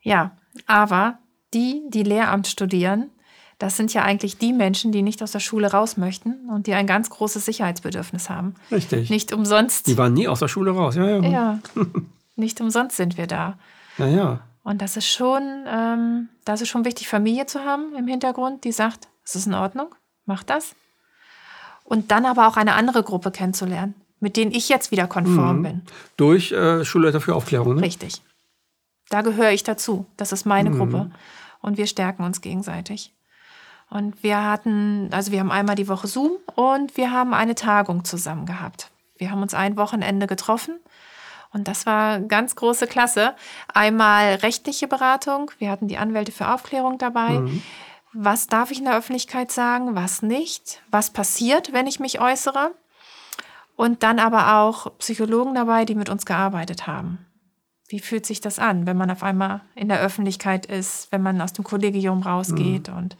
[0.00, 0.34] Ja,
[0.66, 1.18] aber
[1.52, 3.10] die, die Lehramt studieren,
[3.58, 6.74] das sind ja eigentlich die Menschen, die nicht aus der Schule raus möchten und die
[6.74, 8.54] ein ganz großes Sicherheitsbedürfnis haben.
[8.70, 9.08] Richtig.
[9.08, 9.86] Nicht umsonst.
[9.86, 11.22] Die waren nie aus der Schule raus, ja, ja.
[11.22, 11.58] Ja,
[12.36, 13.58] nicht umsonst sind wir da.
[13.96, 14.40] Ja, ja.
[14.62, 18.72] Und das ist schon, ähm, das ist schon wichtig, Familie zu haben im Hintergrund, die
[18.72, 19.94] sagt, es ist in Ordnung,
[20.26, 20.74] mach das.
[21.84, 25.62] Und dann aber auch eine andere Gruppe kennenzulernen, mit denen ich jetzt wieder konform mhm.
[25.62, 25.82] bin.
[26.16, 27.82] Durch äh, Schulleiter für Aufklärung, ne?
[27.82, 28.20] Richtig.
[29.08, 30.04] Da gehöre ich dazu.
[30.16, 30.78] Das ist meine mhm.
[30.78, 31.10] Gruppe.
[31.60, 33.14] Und wir stärken uns gegenseitig.
[33.90, 38.04] Und wir hatten, also wir haben einmal die Woche Zoom und wir haben eine Tagung
[38.04, 38.90] zusammen gehabt.
[39.16, 40.78] Wir haben uns ein Wochenende getroffen
[41.52, 43.34] und das war ganz große Klasse.
[43.72, 47.30] Einmal rechtliche Beratung, wir hatten die Anwälte für Aufklärung dabei.
[47.30, 47.62] Mhm.
[48.12, 50.82] Was darf ich in der Öffentlichkeit sagen, was nicht?
[50.90, 52.72] Was passiert, wenn ich mich äußere?
[53.76, 57.24] Und dann aber auch Psychologen dabei, die mit uns gearbeitet haben.
[57.88, 61.40] Wie fühlt sich das an, wenn man auf einmal in der Öffentlichkeit ist, wenn man
[61.40, 62.96] aus dem Kollegium rausgeht mhm.
[62.96, 63.16] und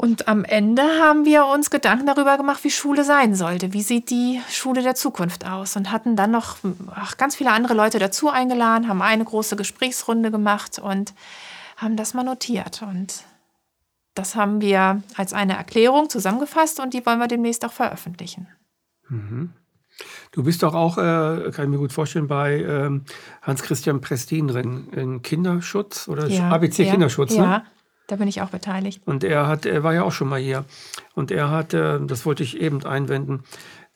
[0.00, 3.72] und am Ende haben wir uns Gedanken darüber gemacht, wie Schule sein sollte.
[3.72, 5.74] Wie sieht die Schule der Zukunft aus?
[5.74, 6.58] Und hatten dann noch
[6.94, 11.14] ach, ganz viele andere Leute dazu eingeladen, haben eine große Gesprächsrunde gemacht und
[11.76, 12.80] haben das mal notiert.
[12.82, 13.24] Und
[14.14, 18.46] das haben wir als eine Erklärung zusammengefasst und die wollen wir demnächst auch veröffentlichen.
[19.08, 19.50] Mhm.
[20.30, 23.04] Du bist doch auch, äh, kann ich mir gut vorstellen, bei ähm,
[23.42, 27.42] Hans-Christian Prestin drin, in Kinderschutz oder ja, ABC ja, Kinderschutz, ne?
[27.42, 27.64] Ja,
[28.08, 29.02] da bin ich auch beteiligt.
[29.04, 30.64] Und er hat, er war ja auch schon mal hier.
[31.14, 33.44] Und er hat, äh, das wollte ich eben einwenden,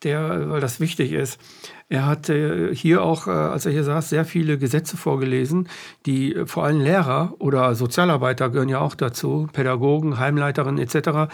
[0.04, 1.40] der, weil das wichtig ist,
[1.88, 5.68] er hat äh, hier auch, äh, als er hier saß, sehr viele Gesetze vorgelesen,
[6.04, 11.32] die vor allem Lehrer oder Sozialarbeiter gehören ja auch dazu, Pädagogen, Heimleiterinnen etc.,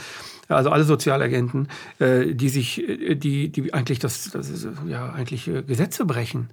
[0.48, 1.68] also alle Sozialagenten,
[2.00, 6.48] die sich, die, die eigentlich das, das ist, ja eigentlich Gesetze brechen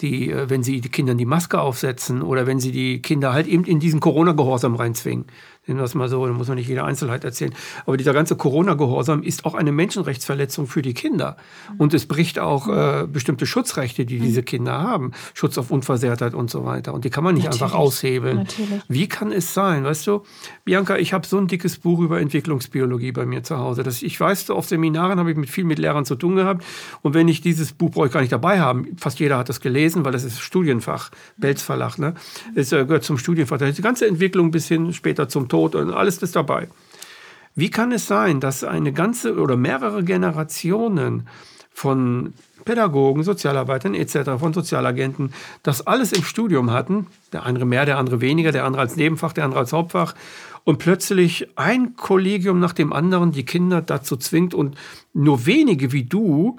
[0.00, 3.46] die, äh, wenn sie die Kindern die Maske aufsetzen oder wenn sie die Kinder halt
[3.46, 5.26] eben in diesen Corona-Gehorsam reinzwingen.
[5.66, 7.52] Nehmen wir das mal so, da muss man nicht jede Einzelheit erzählen.
[7.86, 11.36] Aber dieser ganze Corona-Gehorsam ist auch eine Menschenrechtsverletzung für die Kinder.
[11.76, 15.10] Und es bricht auch äh, bestimmte Schutzrechte, die diese Kinder haben.
[15.34, 16.94] Schutz auf Unversehrtheit und so weiter.
[16.94, 17.62] Und die kann man nicht Natürlich.
[17.64, 18.36] einfach aushebeln.
[18.36, 18.82] Natürlich.
[18.88, 19.82] Wie kann es sein?
[19.82, 20.22] Weißt du,
[20.64, 23.82] Bianca, ich habe so ein dickes Buch über Entwicklungsbiologie bei mir zu Hause.
[23.82, 26.64] Das, ich weiß, auf Seminaren habe ich mit viel mit Lehrern zu tun gehabt.
[27.02, 28.96] Und wenn ich dieses Buch brauche ich gar nicht dabei haben.
[28.98, 31.98] Fast jeder hat das gelesen, weil das ist Studienfach, Belz Verlag.
[31.98, 32.14] Ne?
[32.54, 33.58] Es äh, gehört zum Studienfach.
[33.58, 36.68] Die ganze Entwicklung bis hin später zum Tod Tod und alles ist dabei.
[37.54, 41.26] Wie kann es sein, dass eine ganze oder mehrere Generationen
[41.72, 42.34] von
[42.66, 48.20] Pädagogen, Sozialarbeitern etc., von Sozialagenten, das alles im Studium hatten, der eine mehr, der andere
[48.20, 50.14] weniger, der andere als Nebenfach, der andere als Hauptfach,
[50.64, 54.76] und plötzlich ein Kollegium nach dem anderen die Kinder dazu zwingt und
[55.14, 56.58] nur wenige wie du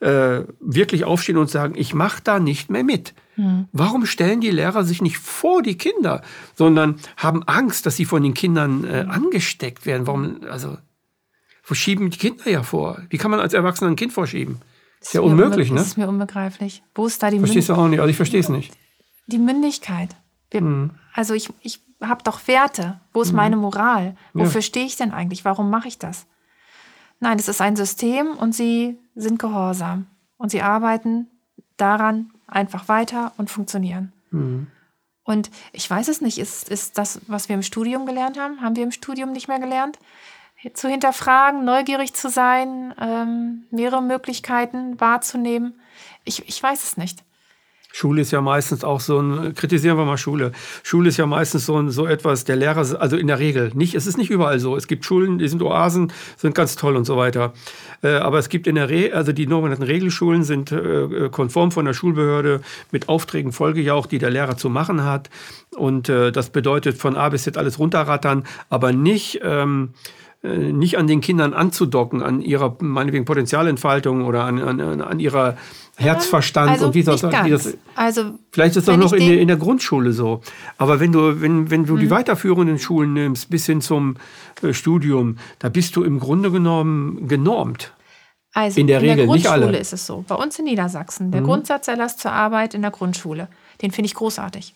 [0.00, 3.12] äh, wirklich aufstehen und sagen, ich mache da nicht mehr mit.
[3.38, 3.68] Mhm.
[3.72, 6.22] Warum stellen die Lehrer sich nicht vor die Kinder,
[6.54, 10.06] sondern haben Angst, dass sie von den Kindern äh, angesteckt werden?
[10.06, 10.76] Warum, also,
[11.62, 13.00] verschieben die Kinder ja vor.
[13.08, 14.60] Wie kann man als Erwachsener ein Kind vorschieben?
[14.98, 15.76] Das ist ja unmöglich, ne?
[15.76, 16.82] Das ist mir unbegreiflich.
[16.94, 18.00] Wo ist da die Verstehst du auch nicht?
[18.00, 18.76] Also ich verstehe es nicht.
[19.26, 20.16] Die Mündigkeit.
[20.50, 20.90] Wir, mhm.
[21.14, 23.00] Also ich, ich habe doch Werte.
[23.12, 23.36] Wo ist mhm.
[23.36, 24.16] meine Moral?
[24.32, 24.62] Wofür ja.
[24.62, 25.44] stehe ich denn eigentlich?
[25.44, 26.26] Warum mache ich das?
[27.20, 30.06] Nein, es ist ein System und sie sind gehorsam.
[30.36, 31.28] Und sie arbeiten
[31.76, 34.12] daran, einfach weiter und funktionieren.
[34.30, 34.66] Mhm.
[35.22, 38.76] Und ich weiß es nicht, ist, ist das, was wir im Studium gelernt haben, haben
[38.76, 39.98] wir im Studium nicht mehr gelernt?
[40.72, 45.78] Zu hinterfragen, neugierig zu sein, ähm, mehrere Möglichkeiten wahrzunehmen.
[46.24, 47.22] Ich, ich weiß es nicht.
[47.90, 50.52] Schule ist ja meistens auch so ein, kritisieren wir mal Schule.
[50.82, 53.94] Schule ist ja meistens so, ein, so etwas, der Lehrer, also in der Regel, nicht,
[53.94, 54.76] es ist nicht überall so.
[54.76, 57.54] Es gibt Schulen, die sind Oasen, sind ganz toll und so weiter.
[58.02, 61.86] Äh, aber es gibt in der Regel, also die sogenannten Regelschulen sind äh, konform von
[61.86, 62.60] der Schulbehörde
[62.92, 65.30] mit Aufträgen Folgejauch, die der Lehrer zu machen hat.
[65.74, 69.94] Und äh, das bedeutet von A bis Z alles runterrattern, aber nicht, ähm,
[70.42, 75.56] äh, nicht an den Kindern anzudocken, an ihrer meinetwegen Potenzialentfaltung oder an, an, an ihrer
[75.98, 79.48] Herzverstand also und wie das, wie das also vielleicht ist das noch in der, in
[79.48, 80.40] der Grundschule so.
[80.76, 82.00] Aber wenn du, wenn, wenn du hm.
[82.00, 84.16] die weiterführenden Schulen nimmst, bis hin zum
[84.62, 87.92] äh, Studium, da bist du im Grunde genommen genormt.
[88.54, 89.78] Also in der in Regel, der Grundschule nicht alle.
[89.78, 90.24] ist es so.
[90.26, 91.46] Bei uns in Niedersachsen, der mhm.
[91.46, 93.48] Grundsatzerlass zur Arbeit in der Grundschule,
[93.82, 94.74] den finde ich großartig.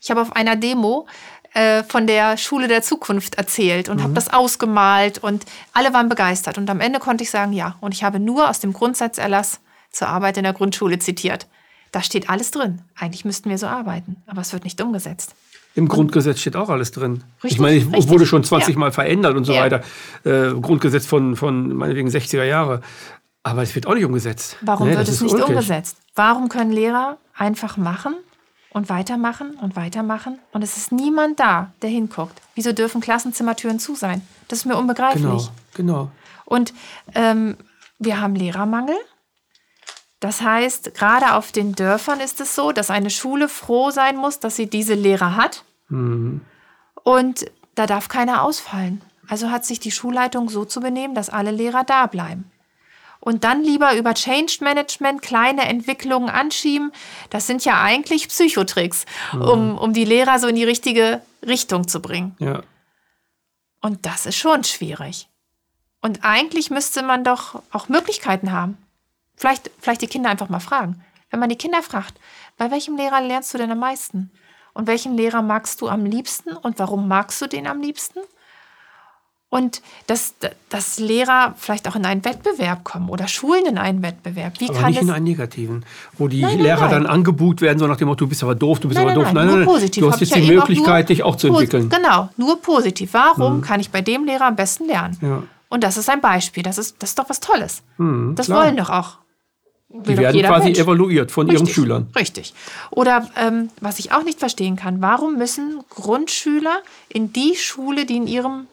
[0.00, 1.06] Ich habe auf einer Demo
[1.54, 4.02] äh, von der Schule der Zukunft erzählt und mhm.
[4.02, 6.58] habe das ausgemalt und alle waren begeistert.
[6.58, 7.76] Und am Ende konnte ich sagen, ja.
[7.80, 9.60] Und ich habe nur aus dem Grundsatzerlass
[9.94, 11.46] zur Arbeit in der Grundschule zitiert.
[11.92, 12.82] Da steht alles drin.
[12.98, 15.34] Eigentlich müssten wir so arbeiten, aber es wird nicht umgesetzt.
[15.76, 17.24] Im Grundgesetz steht auch alles drin.
[17.42, 18.78] Richtig, ich meine, es wurde schon 20 ja.
[18.78, 19.62] Mal verändert und so ja.
[19.62, 19.82] weiter.
[20.24, 22.80] Äh, Grundgesetz von, von meinetwegen 60er Jahre.
[23.42, 24.56] Aber es wird auch nicht umgesetzt.
[24.62, 25.48] Warum nee, wird es nicht ulkig.
[25.48, 25.96] umgesetzt?
[26.14, 28.14] Warum können Lehrer einfach machen,
[28.74, 32.42] und weitermachen und weitermachen und es ist niemand da, der hinguckt.
[32.56, 34.20] Wieso dürfen Klassenzimmertüren zu sein?
[34.48, 35.22] Das ist mir unbegreiflich.
[35.22, 36.10] Genau, genau.
[36.44, 36.74] Und
[37.14, 37.56] ähm,
[37.98, 38.96] wir haben Lehrermangel.
[40.24, 44.40] Das heißt, gerade auf den Dörfern ist es so, dass eine Schule froh sein muss,
[44.40, 45.64] dass sie diese Lehrer hat.
[45.90, 46.40] Mhm.
[47.02, 47.44] Und
[47.74, 49.02] da darf keiner ausfallen.
[49.28, 52.50] Also hat sich die Schulleitung so zu benehmen, dass alle Lehrer da bleiben
[53.20, 56.90] und dann lieber über Change Management kleine Entwicklungen anschieben.
[57.28, 59.04] Das sind ja eigentlich Psychotricks,
[59.34, 59.42] mhm.
[59.42, 62.34] um, um die Lehrer so in die richtige Richtung zu bringen.
[62.38, 62.62] Ja.
[63.82, 65.28] Und das ist schon schwierig.
[66.00, 68.78] Und eigentlich müsste man doch auch Möglichkeiten haben.
[69.36, 71.02] Vielleicht, vielleicht die Kinder einfach mal fragen.
[71.30, 72.14] Wenn man die Kinder fragt,
[72.56, 74.30] bei welchem Lehrer lernst du denn am meisten?
[74.72, 78.20] Und welchen Lehrer magst du am liebsten und warum magst du den am liebsten?
[79.54, 80.34] Und dass,
[80.68, 84.58] dass Lehrer vielleicht auch in einen Wettbewerb kommen oder Schulen in einen Wettbewerb.
[84.58, 85.84] Wie aber kann nicht in einen negativen,
[86.18, 87.02] wo die nein, Lehrer nein, nein.
[87.04, 89.32] dann angebuht werden, so nach dem Motto, du bist aber doof, du bist aber doof.
[89.32, 90.02] Nein, nein, nein, positiv.
[90.02, 91.88] du hast jetzt ja die Möglichkeit, dich auch zu entwickeln.
[91.88, 93.12] Genau, nur positiv.
[93.12, 93.60] Warum hm.
[93.60, 95.16] kann ich bei dem Lehrer am besten lernen?
[95.20, 95.44] Ja.
[95.68, 96.64] Und das ist ein Beispiel.
[96.64, 97.82] Das ist, das ist doch was Tolles.
[97.96, 98.64] Hm, das klar.
[98.64, 99.18] wollen doch auch
[99.94, 100.78] die werden quasi Mensch.
[100.80, 102.10] evaluiert von richtig, ihren Schülern.
[102.16, 102.52] Richtig.
[102.90, 108.16] Oder ähm, was ich auch nicht verstehen kann, warum müssen Grundschüler in die Schule, die
[108.16, 108.66] in ihrem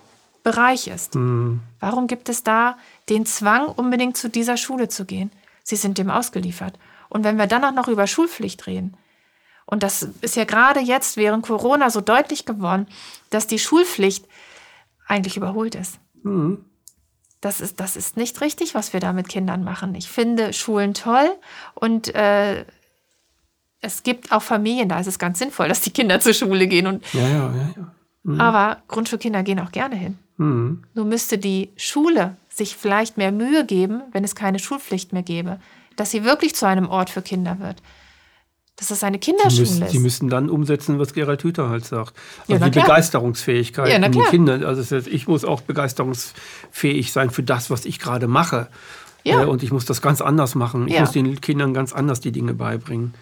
[0.43, 1.15] Bereich ist.
[1.15, 1.61] Mhm.
[1.80, 2.78] Warum gibt es da
[3.09, 5.32] den Zwang, unbedingt zu dieser Schule zu gehen?
[5.63, 6.74] Sie sind dem ausgeliefert.
[7.09, 8.97] Und wenn wir dann auch noch über Schulpflicht reden,
[9.65, 12.88] und das ist ja gerade jetzt während Corona so deutlich geworden,
[13.30, 14.26] dass die Schulpflicht
[15.07, 15.99] eigentlich überholt ist.
[16.24, 16.65] Mhm.
[17.42, 19.96] Das ist, das ist nicht richtig, was wir da mit Kindern machen.
[19.96, 21.30] Ich finde Schulen toll
[21.74, 22.66] und äh,
[23.82, 26.86] es gibt auch Familien, da ist es ganz sinnvoll, dass die Kinder zur Schule gehen.
[26.88, 27.92] Und ja, ja, ja, ja.
[28.24, 28.39] Mhm.
[28.39, 30.18] Aber Grundschulkinder gehen auch gerne hin.
[30.38, 30.84] Mhm.
[30.94, 35.60] Nur müsste die Schule sich vielleicht mehr Mühe geben, wenn es keine Schulpflicht mehr gäbe,
[35.96, 37.82] dass sie wirklich zu einem Ort für Kinder wird.
[38.82, 39.92] Dass es eine Kinderschule müssen, ist.
[39.92, 42.16] Sie müssten dann umsetzen, was Gerald Hüther halt sagt.
[42.50, 42.86] Also ja, die klar.
[42.86, 44.64] Begeisterungsfähigkeit ja, in den Kindern.
[44.64, 48.70] Also ich muss auch begeisterungsfähig sein für das, was ich gerade mache.
[49.24, 49.44] Ja.
[49.44, 50.88] Äh, und ich muss das ganz anders machen.
[50.88, 53.14] Ich muss den Kindern ganz anders die Dinge beibringen.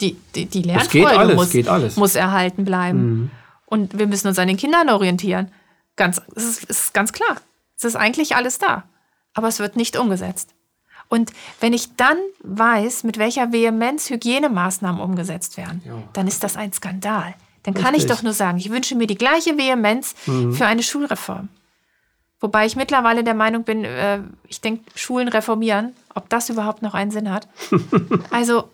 [0.00, 2.98] Die, die, die Lernfreude alles, muss, muss, erhalten bleiben.
[2.98, 3.30] Mhm.
[3.64, 5.52] Und wir müssen uns an den Kindern orientieren.
[5.94, 7.36] Ganz, es ist, ist ganz klar.
[7.78, 8.82] Es ist eigentlich alles da.
[9.34, 10.55] Aber es wird nicht umgesetzt.
[11.08, 15.94] Und wenn ich dann weiß, mit welcher Vehemenz Hygienemaßnahmen umgesetzt werden, ja.
[16.12, 17.34] dann ist das ein Skandal.
[17.62, 18.04] Dann kann Richtig.
[18.10, 20.52] ich doch nur sagen, ich wünsche mir die gleiche Vehemenz mhm.
[20.52, 21.48] für eine Schulreform.
[22.38, 26.94] Wobei ich mittlerweile der Meinung bin, äh, ich denke, Schulen reformieren, ob das überhaupt noch
[26.94, 27.48] einen Sinn hat.
[28.30, 28.64] Also.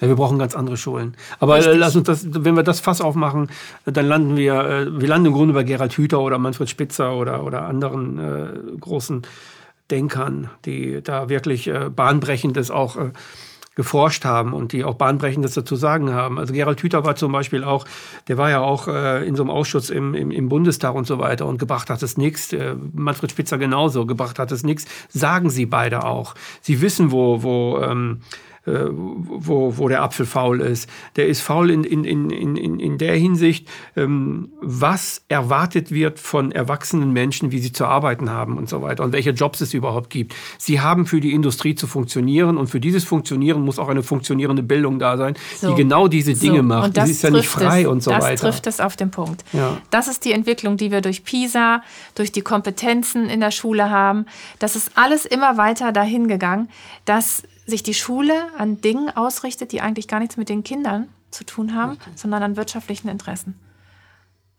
[0.00, 1.16] Ja, wir brauchen ganz andere Schulen.
[1.40, 3.50] Aber äh, lass uns das, wenn wir das Fass aufmachen,
[3.84, 7.44] dann landen wir, äh, wir landen im Grunde bei Gerald Hüther oder Manfred Spitzer oder,
[7.44, 9.22] oder anderen äh, großen
[9.92, 13.12] Denkern, die da wirklich äh, Bahnbrechendes auch äh,
[13.74, 16.38] geforscht haben und die auch Bahnbrechendes dazu sagen haben.
[16.38, 17.86] Also Gerald Hüther war zum Beispiel auch,
[18.28, 21.18] der war ja auch äh, in so einem Ausschuss im, im, im, Bundestag und so
[21.18, 22.52] weiter und gebracht hat es nichts.
[22.52, 24.86] Äh, Manfred Spitzer genauso, gebracht hat es nichts.
[25.08, 26.34] Sagen sie beide auch.
[26.60, 30.88] Sie wissen, wo, wo ähm, äh, wo, wo der Apfel faul ist.
[31.16, 36.52] Der ist faul in, in, in, in, in der Hinsicht, ähm, was erwartet wird von
[36.52, 40.10] erwachsenen Menschen, wie sie zu arbeiten haben und so weiter und welche Jobs es überhaupt
[40.10, 40.34] gibt.
[40.58, 44.62] Sie haben für die Industrie zu funktionieren und für dieses Funktionieren muss auch eine funktionierende
[44.62, 45.70] Bildung da sein, so.
[45.70, 46.62] die genau diese Dinge so.
[46.62, 46.84] macht.
[46.84, 48.32] Und das ist ja nicht frei es, und so das weiter.
[48.32, 49.44] Das trifft es auf den Punkt.
[49.52, 49.78] Ja.
[49.90, 51.82] Das ist die Entwicklung, die wir durch PISA,
[52.14, 54.26] durch die Kompetenzen in der Schule haben.
[54.60, 56.68] Das ist alles immer weiter dahin gegangen,
[57.04, 61.44] dass sich die Schule an Dingen ausrichtet, die eigentlich gar nichts mit den Kindern zu
[61.44, 62.18] tun haben, Richtig.
[62.18, 63.58] sondern an wirtschaftlichen Interessen.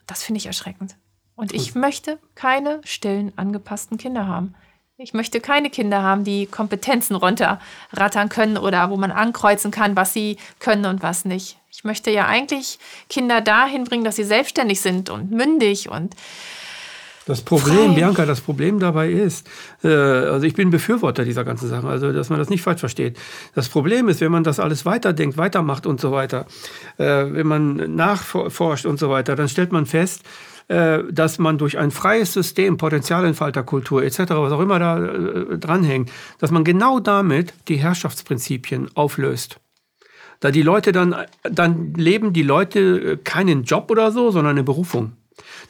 [0.08, 0.96] Das finde ich erschreckend.
[1.36, 4.54] Und ich möchte keine stillen, angepassten Kinder haben.
[4.98, 10.14] Ich möchte keine Kinder haben, die Kompetenzen runterrattern können oder wo man ankreuzen kann, was
[10.14, 11.58] sie können und was nicht.
[11.72, 12.78] Ich möchte ja eigentlich
[13.10, 16.16] Kinder dahin bringen, dass sie selbstständig sind und mündig und
[17.26, 17.96] das Problem, Frei.
[17.96, 19.48] Bianca, das Problem dabei ist,
[19.84, 23.18] äh, also ich bin Befürworter dieser ganzen Sachen, also dass man das nicht falsch versteht.
[23.56, 26.46] Das Problem ist, wenn man das alles weiterdenkt, weitermacht und so weiter,
[26.98, 30.24] äh, wenn man nachforscht und so weiter, dann stellt man fest,
[30.68, 36.12] äh, dass man durch ein freies System, Potenzialentfalterkultur etc., was auch immer da äh, dranhängt,
[36.40, 39.60] dass man genau damit die Herrschaftsprinzipien auflöst.
[40.42, 45.14] Da die Leute dann, dann leben die Leute keinen Job oder so, sondern eine Berufung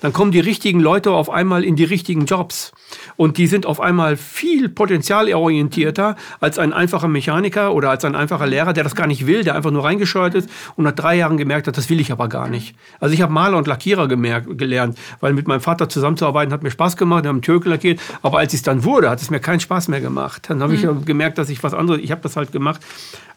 [0.02, 2.72] dann kommen die richtigen Leute auf einmal in die richtigen Jobs.
[3.16, 8.48] Und die sind auf einmal viel potenzialorientierter als ein einfacher Mechaniker oder als ein einfacher
[8.48, 11.38] Lehrer, der das gar nicht will, der einfach nur reingescheuert ist und nach drei Jahren
[11.38, 12.76] gemerkt hat, das will ich aber gar nicht.
[13.00, 16.72] Also ich habe Maler und Lackierer gemerkt, gelernt, weil mit meinem Vater zusammenzuarbeiten hat mir
[16.72, 19.60] Spaß gemacht, wir haben Türkel lackiert, aber als es dann wurde, hat es mir keinen
[19.60, 20.50] Spaß mehr gemacht.
[20.50, 21.00] Dann habe mhm.
[21.00, 22.82] ich gemerkt, dass ich was anderes, ich habe das halt gemacht,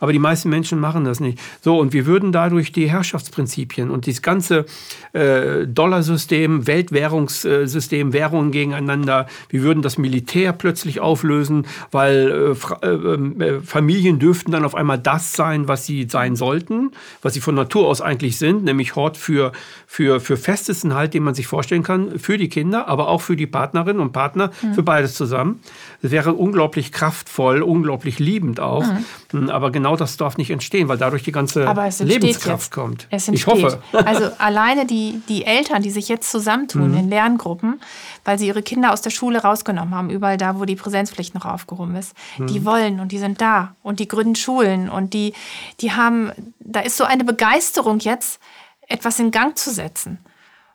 [0.01, 1.39] aber die meisten Menschen machen das nicht.
[1.61, 4.67] So, und wir würden dadurch die Herrschaftsprinzipien und dieses ganze
[5.13, 13.61] äh, Dollarsystem, Weltwährungssystem, Währungen gegeneinander, wir würden das Militär plötzlich auflösen, weil äh, äh, äh,
[13.61, 16.93] Familien dürften dann auf einmal das sein, was sie sein sollten,
[17.23, 19.53] was sie von Natur aus eigentlich sind, nämlich Hort für,
[19.87, 23.37] für, für festesten Halt, den man sich vorstellen kann, für die Kinder, aber auch für
[23.37, 24.75] die Partnerinnen und Partner, mhm.
[24.75, 25.61] für beides zusammen.
[26.03, 28.85] Das wäre unglaublich kraftvoll, unglaublich liebend auch.
[29.33, 29.51] Mhm.
[29.51, 31.65] Aber genau das darf nicht entstehen, weil dadurch die ganze
[32.01, 32.73] Lebenskraft jetzt.
[32.73, 33.07] kommt.
[33.11, 33.57] Es entsteht.
[33.57, 33.83] Ich hoffe.
[33.93, 36.99] Also alleine die, die Eltern, die sich jetzt zusammentun mhm.
[36.99, 37.81] in Lerngruppen,
[38.25, 41.45] weil sie ihre Kinder aus der Schule rausgenommen haben, überall da, wo die Präsenzpflicht noch
[41.45, 42.15] aufgehoben ist.
[42.39, 42.47] Mhm.
[42.49, 45.33] Die wollen und die sind da und die gründen Schulen und die,
[45.81, 48.41] die haben, da ist so eine Begeisterung jetzt,
[48.89, 50.19] etwas in Gang zu setzen.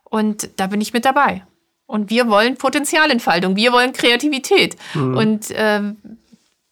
[0.03, 1.43] Und da bin ich mit dabei.
[1.91, 4.77] Und wir wollen Potenzialentfaltung, wir wollen Kreativität.
[4.93, 5.17] Mhm.
[5.17, 5.97] Und ähm,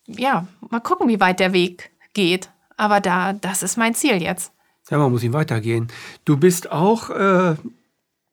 [0.07, 2.49] ja, mal gucken, wie weit der Weg geht.
[2.77, 4.53] Aber da, das ist mein Ziel jetzt.
[4.89, 5.89] Ja, man muss ihn weitergehen.
[6.23, 7.55] Du bist auch äh,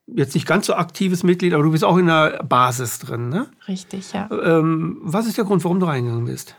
[0.06, 3.48] jetzt nicht ganz so aktives Mitglied, aber du bist auch in der Basis drin, ne?
[3.66, 4.30] Richtig, ja.
[4.30, 6.54] Ähm, was ist der Grund, warum du reingegangen bist?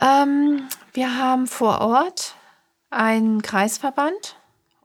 [0.00, 0.62] Ähm,
[0.94, 2.34] wir haben vor Ort
[2.88, 4.36] einen Kreisverband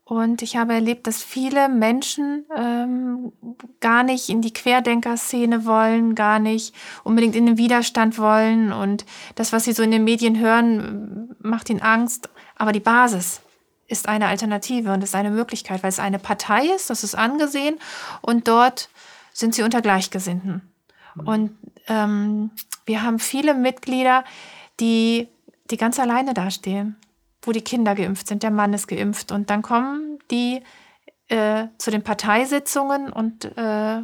[0.07, 3.33] und ich habe erlebt, dass viele Menschen ähm,
[3.81, 8.71] gar nicht in die Querdenker-Szene wollen, gar nicht unbedingt in den Widerstand wollen.
[8.71, 9.03] Und
[9.33, 12.29] das, was sie so in den Medien hören, macht ihnen Angst.
[12.55, 13.41] Aber die Basis
[13.87, 17.79] ist eine Alternative und ist eine Möglichkeit, weil es eine Partei ist, das ist angesehen.
[18.21, 18.89] Und dort
[19.33, 20.61] sind sie unter Gleichgesinnten.
[21.15, 22.51] Und ähm,
[22.85, 24.23] wir haben viele Mitglieder,
[24.79, 25.29] die,
[25.71, 26.95] die ganz alleine dastehen
[27.45, 29.31] wo die Kinder geimpft sind, der Mann ist geimpft.
[29.31, 30.61] Und dann kommen die
[31.27, 34.01] äh, zu den Parteisitzungen und äh,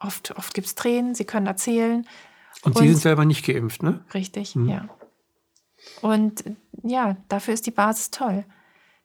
[0.00, 2.06] oft, oft gibt es Tränen, sie können erzählen.
[2.62, 4.04] Und, und, sie sind selber nicht geimpft, ne?
[4.14, 4.68] Richtig, mhm.
[4.68, 4.88] ja.
[6.02, 6.44] Und
[6.82, 8.44] ja, dafür ist die Basis toll.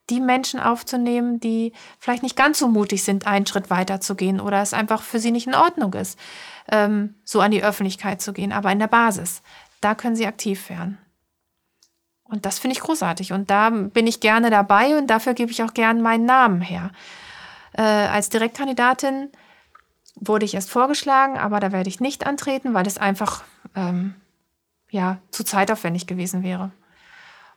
[0.09, 4.41] Die Menschen aufzunehmen, die vielleicht nicht ganz so mutig sind, einen Schritt weiter zu gehen
[4.41, 6.19] oder es einfach für sie nicht in Ordnung ist,
[6.69, 9.41] ähm, so an die Öffentlichkeit zu gehen, aber in der Basis,
[9.79, 10.97] da können sie aktiv werden.
[12.33, 13.31] Und das finde ich großartig.
[13.31, 16.89] Und da bin ich gerne dabei und dafür gebe ich auch gerne meinen Namen her.
[17.73, 19.29] Äh, als Direktkandidatin
[20.15, 23.43] wurde ich erst vorgeschlagen, aber da werde ich nicht antreten, weil es einfach
[23.75, 24.15] ähm,
[24.89, 26.71] ja, zu zeitaufwendig gewesen wäre.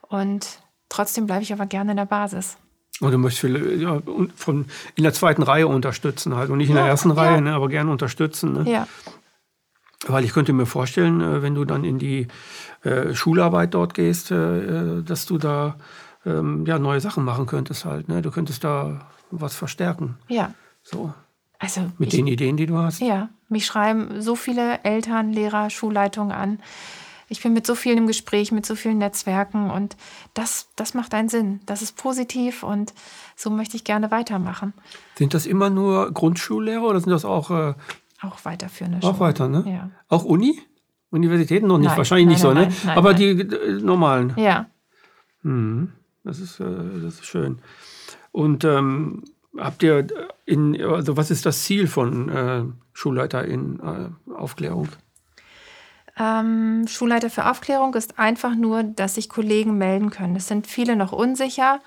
[0.03, 0.61] Und
[0.91, 2.59] trotzdem bleibe ich aber gerne in der Basis.
[3.01, 4.03] Und du möchtest viele, ja,
[4.37, 7.14] von, in der zweiten Reihe unterstützen halt und nicht in ja, der ersten ja.
[7.14, 8.53] Reihe, ne, aber gerne unterstützen.
[8.53, 8.70] Ne?
[8.70, 8.87] Ja.
[10.09, 12.29] Weil ich könnte mir vorstellen, äh, wenn du dann in die
[12.83, 15.77] äh, Schularbeit dort gehst, äh, dass du da
[16.25, 18.09] ähm, ja, neue Sachen machen könntest halt.
[18.09, 18.23] Ne?
[18.23, 20.17] Du könntest da was verstärken.
[20.29, 20.55] Ja.
[20.83, 21.13] So.
[21.59, 23.01] Also mit ich, den Ideen, die du hast.
[23.01, 26.59] Ja, mich schreiben so viele Eltern, Lehrer, Schulleitungen an.
[27.29, 29.97] Ich bin mit so vielen im Gespräch, mit so vielen Netzwerken und
[30.35, 31.61] das, das macht einen Sinn.
[31.67, 32.95] Das ist positiv und
[33.35, 34.75] so möchte ich gerne weitermachen.
[35.17, 37.75] Sind das immer nur Grundschullehrer oder sind das auch äh,
[38.23, 39.14] auch weiterführende Schulen.
[39.14, 39.64] Auch weiter, ne?
[39.67, 39.91] Ja.
[40.09, 40.61] Auch Uni?
[41.11, 42.73] Universitäten noch nicht, nein, wahrscheinlich nicht nein, so, ne?
[42.85, 44.35] Nein, Aber die äh, normalen.
[44.37, 44.67] Ja.
[45.43, 45.93] Mhm.
[46.25, 46.64] Das, ist, äh,
[47.03, 47.61] das ist schön.
[48.33, 49.25] Und ähm,
[49.57, 50.07] habt ihr
[50.45, 54.89] in, also was ist das Ziel von äh, Schulleiter in äh, Aufklärung?
[56.19, 60.37] Ähm, Schulleiter für Aufklärung ist einfach nur, dass sich Kollegen melden können.
[60.37, 61.81] Es sind viele noch unsicher.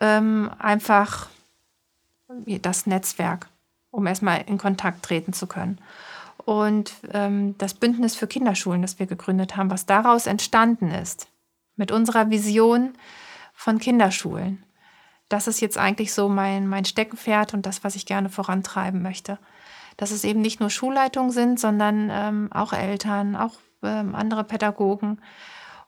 [0.00, 1.28] Ähm, einfach
[2.62, 3.48] das Netzwerk
[3.90, 5.78] um erstmal in Kontakt treten zu können.
[6.44, 11.28] Und ähm, das Bündnis für Kinderschulen, das wir gegründet haben, was daraus entstanden ist,
[11.76, 12.94] mit unserer Vision
[13.52, 14.64] von Kinderschulen,
[15.28, 19.38] das ist jetzt eigentlich so mein, mein Steckenpferd und das, was ich gerne vorantreiben möchte.
[19.96, 25.20] Dass es eben nicht nur Schulleitungen sind, sondern ähm, auch Eltern, auch ähm, andere Pädagogen.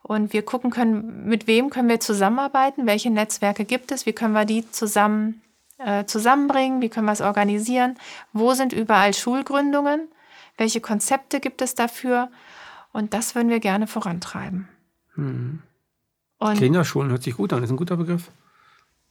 [0.03, 4.35] Und wir gucken können, mit wem können wir zusammenarbeiten, welche Netzwerke gibt es, wie können
[4.35, 5.41] wir die zusammen
[5.85, 6.81] äh, zusammenbringen?
[6.81, 7.97] Wie können wir es organisieren?
[8.33, 10.09] Wo sind überall Schulgründungen?
[10.57, 12.31] Welche Konzepte gibt es dafür?
[12.93, 14.69] Und das würden wir gerne vorantreiben.
[15.15, 15.61] Hm.
[16.57, 18.31] Kinderschulen hört sich gut an, ist ein guter Begriff.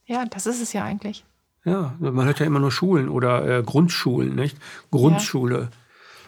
[0.04, 1.24] Ja, das ist es ja eigentlich.
[1.64, 4.56] Ja, man hört ja immer nur Schulen oder äh, Grundschulen, nicht?
[4.90, 5.68] Grundschule.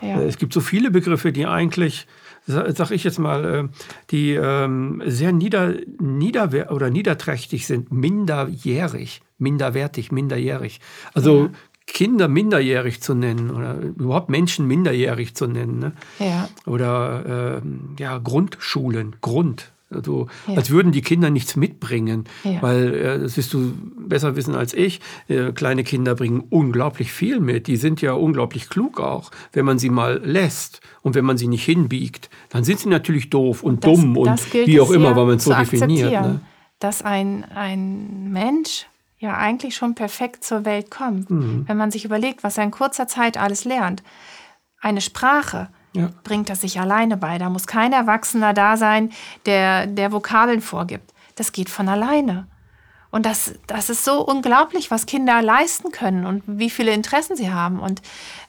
[0.01, 0.09] Ja.
[0.09, 0.21] Ja.
[0.21, 2.07] Äh, es gibt so viele Begriffe, die eigentlich,
[2.47, 3.69] sag ich jetzt mal, äh,
[4.11, 10.81] die ähm, sehr nieder, nieder oder niederträchtig sind, minderjährig minderwertig, minderjährig.
[11.13, 11.51] Also ja.
[11.87, 15.81] Kinder minderjährig zu nennen oder überhaupt Menschen minderjährig zu nennen.
[15.81, 15.93] Ne?
[16.19, 16.49] Ja.
[16.65, 19.72] Oder äh, ja, Grundschulen, Grund.
[19.95, 20.57] Also, ja.
[20.57, 22.61] Als würden die Kinder nichts mitbringen, ja.
[22.63, 27.41] weil, äh, das wirst du besser wissen als ich, äh, kleine Kinder bringen unglaublich viel
[27.41, 27.67] mit.
[27.67, 31.49] Die sind ja unglaublich klug auch, wenn man sie mal lässt und wenn man sie
[31.49, 32.31] nicht hinbiegt.
[32.51, 35.45] Dann sind sie natürlich doof und das, dumm und wie auch immer, weil man es
[35.45, 36.13] so definiert.
[36.13, 36.41] Ne?
[36.79, 38.87] Dass ein, ein Mensch
[39.19, 41.31] ja eigentlich schon perfekt zur Welt kommt.
[41.31, 41.65] Mhm.
[41.69, 44.03] Wenn man sich überlegt, was er in kurzer Zeit alles lernt.
[44.81, 46.11] Eine Sprache ja.
[46.25, 47.39] bringt er sich alleine bei.
[47.39, 49.13] Da muss kein Erwachsener da sein,
[49.47, 51.13] der, der Vokabeln vorgibt.
[51.35, 52.47] Das geht von alleine.
[53.11, 57.53] Und das, das ist so unglaublich, was Kinder leisten können und wie viele Interessen sie
[57.53, 57.79] haben.
[57.79, 58.01] Und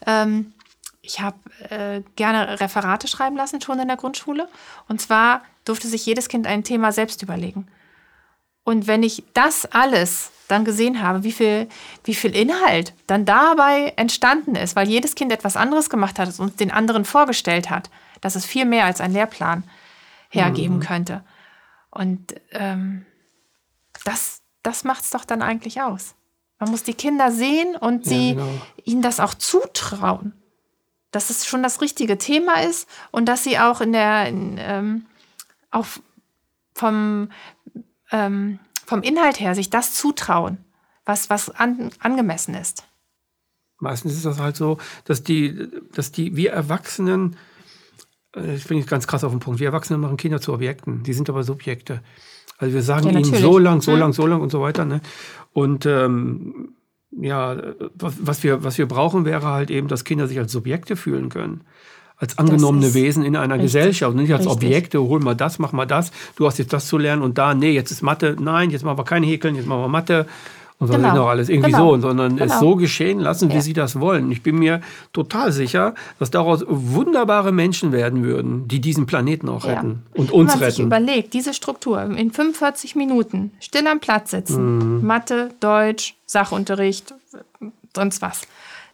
[0.06, 0.54] ähm,
[1.02, 1.36] ich habe
[1.68, 4.48] äh, gerne Referate schreiben lassen, schon in der Grundschule.
[4.88, 7.68] Und zwar durfte sich jedes Kind ein Thema selbst überlegen.
[8.64, 11.68] Und wenn ich das alles dann gesehen habe, wie viel,
[12.04, 16.60] wie viel Inhalt dann dabei entstanden ist, weil jedes Kind etwas anderes gemacht hat und
[16.60, 17.90] den anderen vorgestellt hat,
[18.20, 19.64] dass es viel mehr als ein Lehrplan
[20.28, 20.80] hergeben mhm.
[20.80, 21.24] könnte.
[21.90, 23.06] Und ähm,
[24.04, 26.14] das, das macht es doch dann eigentlich aus.
[26.58, 28.62] Man muss die Kinder sehen und sie, ja, genau.
[28.84, 30.32] ihnen das auch zutrauen.
[31.10, 35.06] dass es schon das richtige Thema ist und dass sie auch in der in, ähm,
[35.70, 35.86] auch
[36.74, 37.30] vom,
[38.10, 40.58] ähm, vom Inhalt her sich das zutrauen,
[41.04, 42.84] was, was an, angemessen ist.
[43.78, 47.36] Meistens ist das halt so, dass die, dass die, wir Erwachsenen,
[48.34, 51.02] äh, ich bringe es ganz krass auf den Punkt, wir Erwachsenen machen Kinder zu Objekten,
[51.02, 52.02] die sind aber Subjekte.
[52.58, 54.00] Also wir sagen ja, ihnen so lang, so hm.
[54.00, 54.84] lang, so lang und so weiter.
[54.84, 55.00] Ne?
[55.52, 56.74] Und ähm,
[57.10, 57.56] ja,
[57.94, 61.62] was wir, was wir brauchen, wäre halt eben, dass Kinder sich als Subjekte fühlen können.
[62.16, 64.68] Als angenommene Wesen in einer richtig, Gesellschaft nicht als richtig.
[64.68, 67.54] Objekte, hol mal das, mach mal das, du hast jetzt das zu lernen und da,
[67.54, 70.26] nee, jetzt ist Mathe, nein, jetzt machen wir kein Häkeln, jetzt machen wir Mathe
[70.78, 71.14] und so genau.
[71.14, 71.94] noch alles irgendwie genau.
[71.94, 72.52] so, sondern genau.
[72.52, 73.60] es so geschehen lassen, wie ja.
[73.60, 74.30] sie das wollen.
[74.30, 74.80] Ich bin mir
[75.12, 80.20] total sicher, dass daraus wunderbare Menschen werden würden, die diesen Planeten auch retten ja.
[80.20, 80.76] und uns Wenn man retten.
[80.76, 85.06] Sich überlegt, diese Struktur in 45 Minuten still am Platz sitzen, mhm.
[85.06, 87.14] Mathe, Deutsch, Sachunterricht,
[87.94, 88.42] sonst was.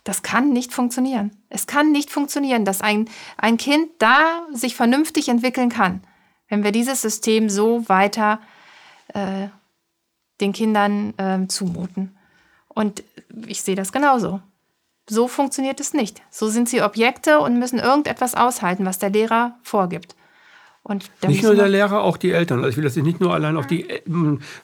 [0.04, 1.30] Das kann nicht funktionieren.
[1.48, 6.02] Es kann nicht funktionieren, dass ein, ein Kind da sich vernünftig entwickeln kann,
[6.48, 8.40] wenn wir dieses System so weiter
[9.08, 9.48] äh,
[10.40, 12.16] den Kindern äh, zumuten.
[12.68, 13.02] Und
[13.46, 14.40] ich sehe das genauso.
[15.08, 16.22] So funktioniert es nicht.
[16.30, 20.14] So sind sie Objekte und müssen irgendetwas aushalten, was der Lehrer vorgibt.
[20.82, 22.58] Und nicht nur der Lehrer, auch die Eltern.
[22.58, 23.86] Also ich will das nicht nur allein auf die,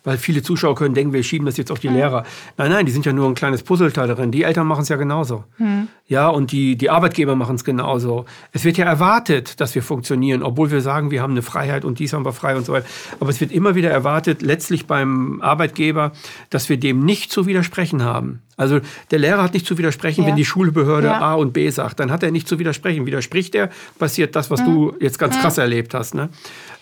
[0.03, 1.89] weil viele Zuschauer können denken, wir schieben das jetzt auf die.
[1.89, 2.25] Lehrer.
[2.57, 4.31] Nein, nein, die sind ja nur ein kleines Puzzleteil darin.
[4.31, 5.45] Die Eltern machen es ja genauso.
[5.59, 5.89] Mhm.
[6.09, 8.27] Ja, und die, die Arbeitgeber machen es genauso.
[8.53, 11.99] Es wird ja erwartet, dass wir funktionieren, obwohl wir sagen, wir haben eine Freiheit und
[11.99, 12.87] dies haben wir frei und so weiter.
[13.19, 16.13] Aber es wird immer wieder erwartet, letztlich beim Arbeitgeber,
[16.49, 18.43] dass wir dem nicht zu widersprechen haben.
[18.57, 18.81] Also
[19.11, 20.29] der Lehrer hat nicht zu widersprechen, ja.
[20.29, 21.21] wenn die Schulbehörde ja.
[21.21, 21.99] A und B sagt.
[21.99, 23.05] Dann hat er nicht zu widersprechen.
[23.05, 24.67] Widerspricht er, passiert das, was hm.
[24.67, 25.43] du jetzt ganz hm.
[25.43, 26.15] krass erlebt hast.
[26.15, 26.29] Ne?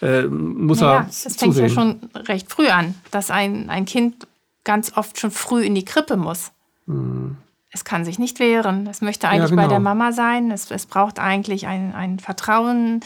[0.02, 4.26] Äh, muss naja, er Das fängt ja schon recht früh an, dass ein, ein Kind
[4.64, 6.52] ganz oft schon früh in die Krippe muss.
[6.86, 7.38] Hm.
[7.74, 8.86] Es kann sich nicht wehren.
[8.86, 9.62] Es möchte eigentlich ja, genau.
[9.62, 10.52] bei der Mama sein.
[10.52, 13.00] Es, es braucht eigentlich ein, ein Vertrauen,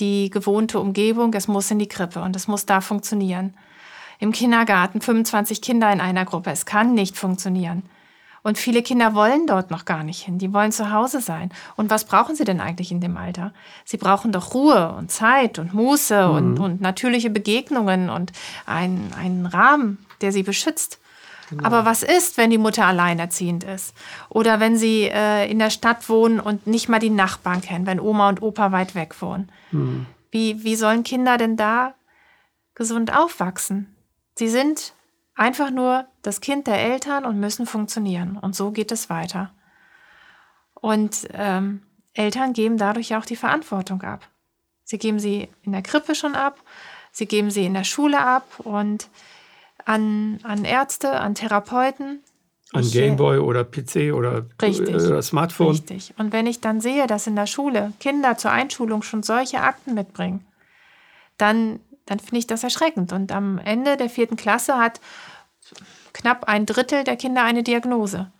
[0.00, 1.32] die gewohnte Umgebung.
[1.34, 3.54] Es muss in die Krippe und es muss da funktionieren.
[4.18, 6.50] Im Kindergarten 25 Kinder in einer Gruppe.
[6.50, 7.84] Es kann nicht funktionieren.
[8.42, 10.38] Und viele Kinder wollen dort noch gar nicht hin.
[10.38, 11.52] Die wollen zu Hause sein.
[11.76, 13.52] Und was brauchen sie denn eigentlich in dem Alter?
[13.84, 16.34] Sie brauchen doch Ruhe und Zeit und Muße mhm.
[16.34, 18.32] und, und natürliche Begegnungen und
[18.66, 20.98] einen, einen Rahmen, der sie beschützt.
[21.50, 21.64] Genau.
[21.64, 23.94] Aber was ist, wenn die Mutter alleinerziehend ist?
[24.28, 28.00] Oder wenn sie äh, in der Stadt wohnen und nicht mal die Nachbarn kennen, wenn
[28.00, 29.50] Oma und Opa weit weg wohnen?
[29.72, 30.06] Mhm.
[30.30, 31.94] Wie, wie sollen Kinder denn da
[32.74, 33.94] gesund aufwachsen?
[34.34, 34.92] Sie sind
[35.34, 38.36] einfach nur das Kind der Eltern und müssen funktionieren.
[38.36, 39.52] Und so geht es weiter.
[40.74, 41.82] Und ähm,
[42.12, 44.28] Eltern geben dadurch auch die Verantwortung ab.
[44.84, 46.60] Sie geben sie in der Krippe schon ab,
[47.12, 49.08] sie geben sie in der Schule ab und
[49.88, 52.22] an, an Ärzte, an Therapeuten.
[52.72, 55.70] An ich, Gameboy oder PC oder, richtig, oder Smartphone.
[55.70, 56.14] Richtig.
[56.18, 59.94] Und wenn ich dann sehe, dass in der Schule Kinder zur Einschulung schon solche Akten
[59.94, 60.46] mitbringen,
[61.38, 63.12] dann dann finde ich das erschreckend.
[63.12, 65.00] Und am Ende der vierten Klasse hat
[66.12, 68.32] knapp ein Drittel der Kinder eine Diagnose.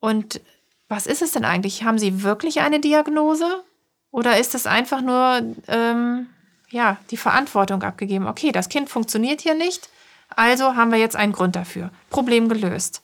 [0.00, 0.40] Und
[0.88, 1.84] was ist es denn eigentlich?
[1.84, 3.64] Haben sie wirklich eine Diagnose?
[4.10, 6.26] Oder ist es einfach nur ähm,
[6.68, 8.26] ja, die Verantwortung abgegeben?
[8.26, 9.88] Okay, das Kind funktioniert hier nicht,
[10.28, 11.90] also haben wir jetzt einen Grund dafür.
[12.10, 13.02] Problem gelöst.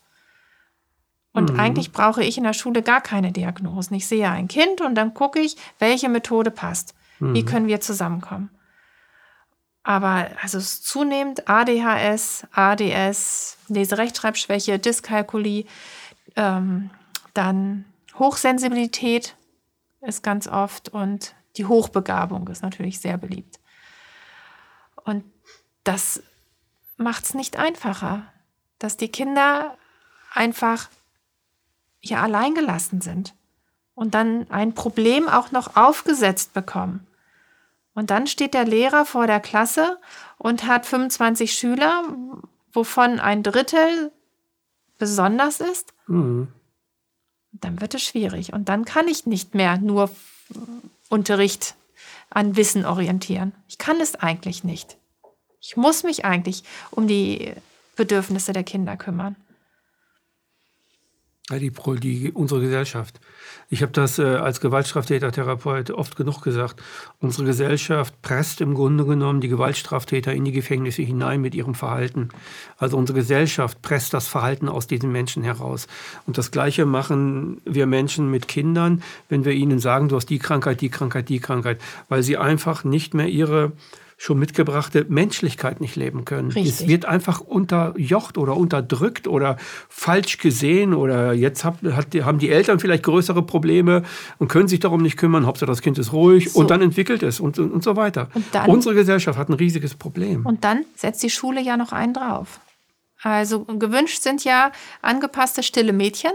[1.33, 1.61] Und mhm.
[1.61, 3.95] eigentlich brauche ich in der Schule gar keine Diagnosen.
[3.95, 6.95] Ich sehe ein Kind und dann gucke ich, welche Methode passt.
[7.21, 7.35] Mhm.
[7.35, 8.51] Wie können wir zusammenkommen?
[9.83, 15.65] Aber also es ist zunehmend ADHS, ADS, Leserechtschreibschwäche, Dyskalkulie,
[16.37, 16.91] ähm,
[17.35, 17.87] dann
[18.19, 19.37] Hochsensibilität
[20.03, 23.59] ist ganz oft und die Hochbegabung ist natürlich sehr beliebt.
[25.05, 25.25] Und
[25.85, 26.23] das
[26.97, 28.25] macht es nicht einfacher,
[28.79, 29.77] dass die Kinder
[30.33, 30.89] einfach
[32.01, 33.35] ja alleingelassen sind
[33.95, 37.07] und dann ein Problem auch noch aufgesetzt bekommen.
[37.95, 39.99] Und dann steht der Lehrer vor der Klasse
[40.39, 42.05] und hat 25 Schüler,
[42.73, 44.11] wovon ein Drittel
[44.99, 45.93] besonders ist.
[46.07, 46.49] Mhm.
[47.53, 48.53] Dann wird es schwierig.
[48.55, 50.11] Und dann kann ich nicht mehr nur
[51.11, 51.75] Unterricht
[52.31, 53.53] an Wissen orientieren.
[53.69, 54.97] Ich kann es eigentlich nicht.
[55.65, 57.53] Ich muss mich eigentlich um die
[57.95, 59.37] Bedürfnisse der Kinder kümmern.
[61.51, 63.21] Die, die, unsere Gesellschaft.
[63.69, 66.83] Ich habe das äh, als Gewaltstraftäter-Therapeut oft genug gesagt.
[67.21, 72.31] Unsere Gesellschaft presst im Grunde genommen die Gewaltstraftäter in die Gefängnisse hinein mit ihrem Verhalten.
[72.79, 75.89] Also unsere Gesellschaft presst das Verhalten aus diesen Menschen heraus.
[76.27, 80.39] Und das Gleiche machen wir Menschen mit Kindern, wenn wir ihnen sagen, du hast die
[80.39, 83.73] Krankheit, die Krankheit, die Krankheit, weil sie einfach nicht mehr ihre
[84.23, 86.53] schon mitgebrachte Menschlichkeit nicht leben können.
[86.53, 86.73] Richtig.
[86.83, 89.57] Es wird einfach unterjocht oder unterdrückt oder
[89.89, 94.05] falsch gesehen oder jetzt hat, hat, haben die Eltern vielleicht größere Probleme
[94.39, 95.45] und können sich darum nicht kümmern.
[95.45, 96.61] Hauptsache das Kind ist ruhig So.
[96.61, 98.29] und dann entwickelt es und, und, und so weiter.
[98.35, 100.47] Und dann- Unsere Gesellschaft hat ein riesiges Problem.
[100.47, 102.61] Und dann setzt die Schule ja noch einen drauf.
[103.23, 104.71] Also gewünscht sind ja
[105.03, 106.31] angepasste stille Mädchen.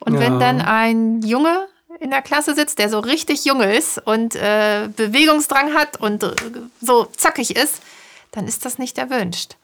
[0.00, 0.20] Und Ja.
[0.20, 1.66] wenn dann ein Junge
[2.00, 6.34] in der Klasse sitzt, der so richtig junge ist und äh, Bewegungsdrang hat und äh,
[6.80, 7.82] so zackig ist,
[8.30, 9.56] dann ist das nicht erwünscht.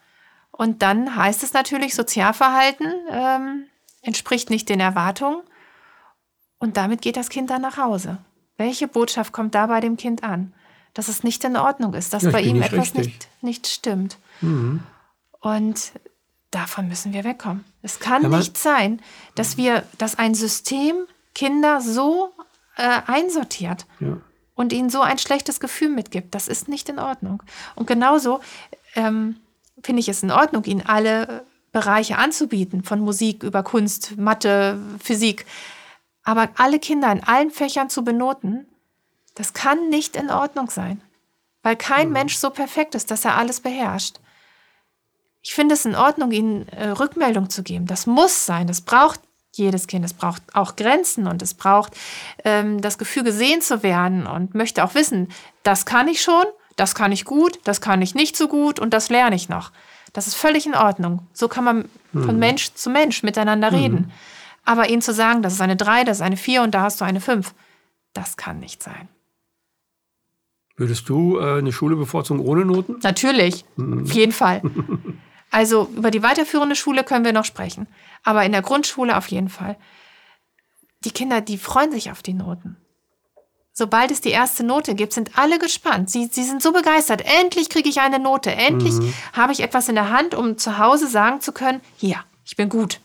[0.50, 3.64] Und dann heißt es natürlich, Sozialverhalten ähm,
[4.02, 5.42] entspricht nicht den Erwartungen.
[6.58, 8.18] Und damit geht das Kind dann nach Hause.
[8.56, 10.52] Welche Botschaft kommt da bei dem Kind an?
[10.94, 13.06] Dass es nicht in Ordnung ist, dass Ja, bei ihm nicht etwas richtig.
[13.06, 14.16] nicht, nicht stimmt.
[14.40, 14.80] Mhm.
[15.40, 15.90] Und
[16.52, 17.64] davon müssen wir wegkommen.
[17.82, 19.02] Es kann Ja, nicht sein,
[19.34, 20.94] dass wir, dass ein System
[21.34, 22.32] Kinder so
[22.76, 24.18] äh, einsortiert Ja.
[24.54, 26.34] und ihnen so ein schlechtes Gefühl mitgibt.
[26.34, 27.42] Das ist nicht in Ordnung.
[27.74, 28.40] Und genauso
[28.94, 29.36] ähm,
[29.82, 35.44] finde ich es in Ordnung, ihnen alle Bereiche anzubieten, von Musik über Kunst, Mathe, Physik.
[36.22, 38.66] Aber alle Kinder in allen Fächern zu benoten,
[39.34, 41.00] das kann nicht in Ordnung sein.
[41.62, 44.20] Weil kein Mensch so perfekt ist, dass er alles beherrscht.
[45.42, 47.86] Ich finde es in Ordnung, ihnen äh, Rückmeldung zu geben.
[47.86, 48.66] Das muss sein.
[48.66, 49.20] Das braucht
[49.56, 50.04] jedes Kind.
[50.04, 51.94] Es braucht auch Grenzen und es braucht
[52.44, 55.28] ähm, das Gefühl, gesehen zu werden und möchte auch wissen,
[55.62, 56.44] das kann ich schon,
[56.76, 59.70] das kann ich gut, das kann ich nicht so gut und das lerne ich noch.
[60.12, 61.26] Das ist völlig in Ordnung.
[61.32, 64.12] So kann man von Mensch zu Mensch miteinander reden.
[64.64, 67.00] Aber ihnen zu sagen, das ist eine 3, das ist eine 4 und da hast
[67.00, 67.52] du eine 5,
[68.12, 69.08] das kann nicht sein.
[70.76, 72.96] Würdest du äh, eine Schule bevorzugen ohne Noten?
[73.02, 74.62] Natürlich, auf jeden Fall.
[75.54, 77.86] Also über die weiterführende Schule können wir noch sprechen.
[78.24, 79.76] Aber in der Grundschule auf jeden Fall.
[81.04, 82.76] Die Kinder, die freuen sich auf die Noten.
[83.72, 86.10] Sobald es die erste Note gibt, sind alle gespannt.
[86.10, 87.22] Sie, sie sind so begeistert.
[87.40, 88.50] Endlich kriege ich eine Note.
[88.52, 88.94] Endlich
[89.32, 92.68] habe ich etwas in der Hand, um zu Hause sagen zu können, hier, ich bin
[92.68, 93.00] gut.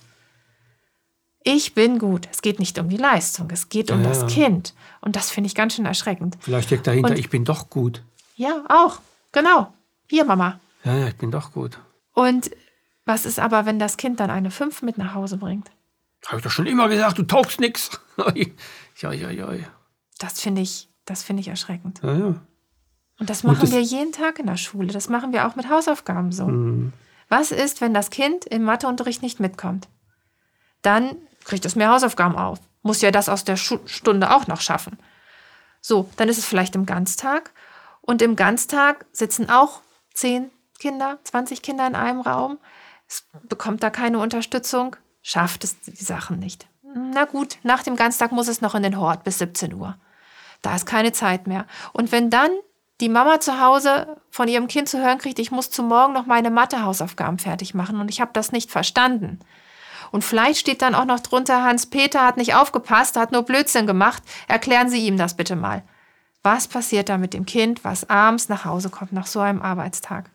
[1.44, 2.28] Ich bin gut.
[2.32, 4.28] Es geht nicht um die Leistung, es geht um Ja, das ja.
[4.28, 4.74] Kind.
[5.02, 6.36] Und das finde ich ganz schön erschreckend.
[6.40, 8.02] Vielleicht steckt dahinter, Und- ich bin doch gut.
[8.36, 9.00] Ja, auch.
[9.32, 9.72] Genau.
[10.08, 10.60] Hier, Mama.
[10.84, 11.80] Ja, ja, ich bin doch gut.
[12.20, 12.52] Und
[13.06, 15.72] was ist aber, wenn das Kind dann eine 5 mit nach Hause bringt?
[16.28, 17.92] Habe ich doch schon immer gesagt, du taugst nix.
[18.98, 19.48] ja, ja, ja.
[20.20, 22.02] Das finde ich, das finde ich erschreckend.
[22.04, 22.36] ja, ja.
[23.20, 24.88] Und das machen das- wir jeden Tag in der Schule.
[24.94, 26.46] Das machen wir auch mit Hausaufgaben so.
[26.48, 26.94] Mhm.
[27.30, 29.88] Was ist, wenn das Kind im Matheunterricht nicht mitkommt?
[30.82, 31.16] Dann
[31.46, 32.60] kriegt es mehr Hausaufgaben auf.
[32.82, 34.98] Muss ja das aus der Schu Stunde auch noch schaffen.
[35.82, 37.52] So, dann ist es vielleicht im Ganztag.
[38.02, 39.82] Und im Ganztag sitzen auch
[40.14, 40.50] 10
[40.80, 42.58] Kinder, 20 Kinder in einem Raum.
[43.08, 46.68] Es bekommt da keine Unterstützung, schafft es die Sachen nicht.
[46.96, 49.96] Na gut, nach dem Ganztag muss es noch in den Hort bis 17 Uhr.
[50.62, 51.66] Da ist keine Zeit mehr.
[51.94, 52.52] Und wenn dann
[53.00, 56.26] die Mama zu Hause von ihrem Kind zu hören kriegt, ich muss zu morgen noch
[56.26, 59.40] meine Mathehausaufgaben fertig machen und ich habe das nicht verstanden.
[60.12, 64.24] Und vielleicht steht dann auch noch drunter, Hans-Peter hat nicht aufgepasst, hat nur Blödsinn gemacht.
[64.48, 65.84] Erklären Sie ihm das bitte mal.
[66.42, 70.32] Was passiert da mit dem Kind, was abends nach Hause kommt nach so einem Arbeitstag?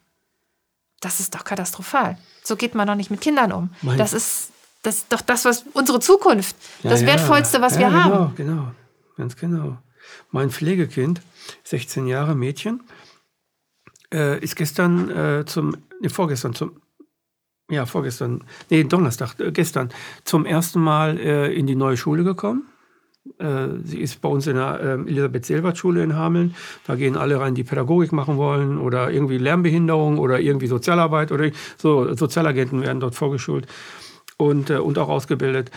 [1.04, 2.16] Das ist doch katastrophal.
[2.42, 3.70] So geht man doch nicht mit Kindern um.
[3.82, 4.50] Mein- Das ist,
[4.82, 7.08] das ist doch das, was unsere Zukunft, Ja, das ja.
[7.08, 8.34] Wertvollste, was ja, wir genau, haben.
[8.36, 8.68] Genau,
[9.16, 9.76] ganz genau.
[10.30, 11.20] Mein Pflegekind,
[11.64, 12.82] 16 Jahre Mädchen,
[14.12, 16.80] äh, ist gestern äh, zum, nee, vorgestern zum,
[17.70, 19.90] ja, vorgestern, nee, Donnerstag, äh, gestern,
[20.24, 22.66] zum ersten Mal äh, in die neue Schule gekommen.
[23.38, 26.54] Äh, sie ist bei uns in der äh, Elisabeth-Seelbert-Schule in Hameln.
[26.86, 31.50] Da gehen alle rein, die Pädagogik machen wollen oder irgendwie Lernbehinderung oder irgendwie Sozialarbeit oder
[31.76, 32.14] so.
[32.14, 33.66] Sozialagenten werden dort vorgeschult
[34.36, 35.70] und, äh, und auch ausgebildet.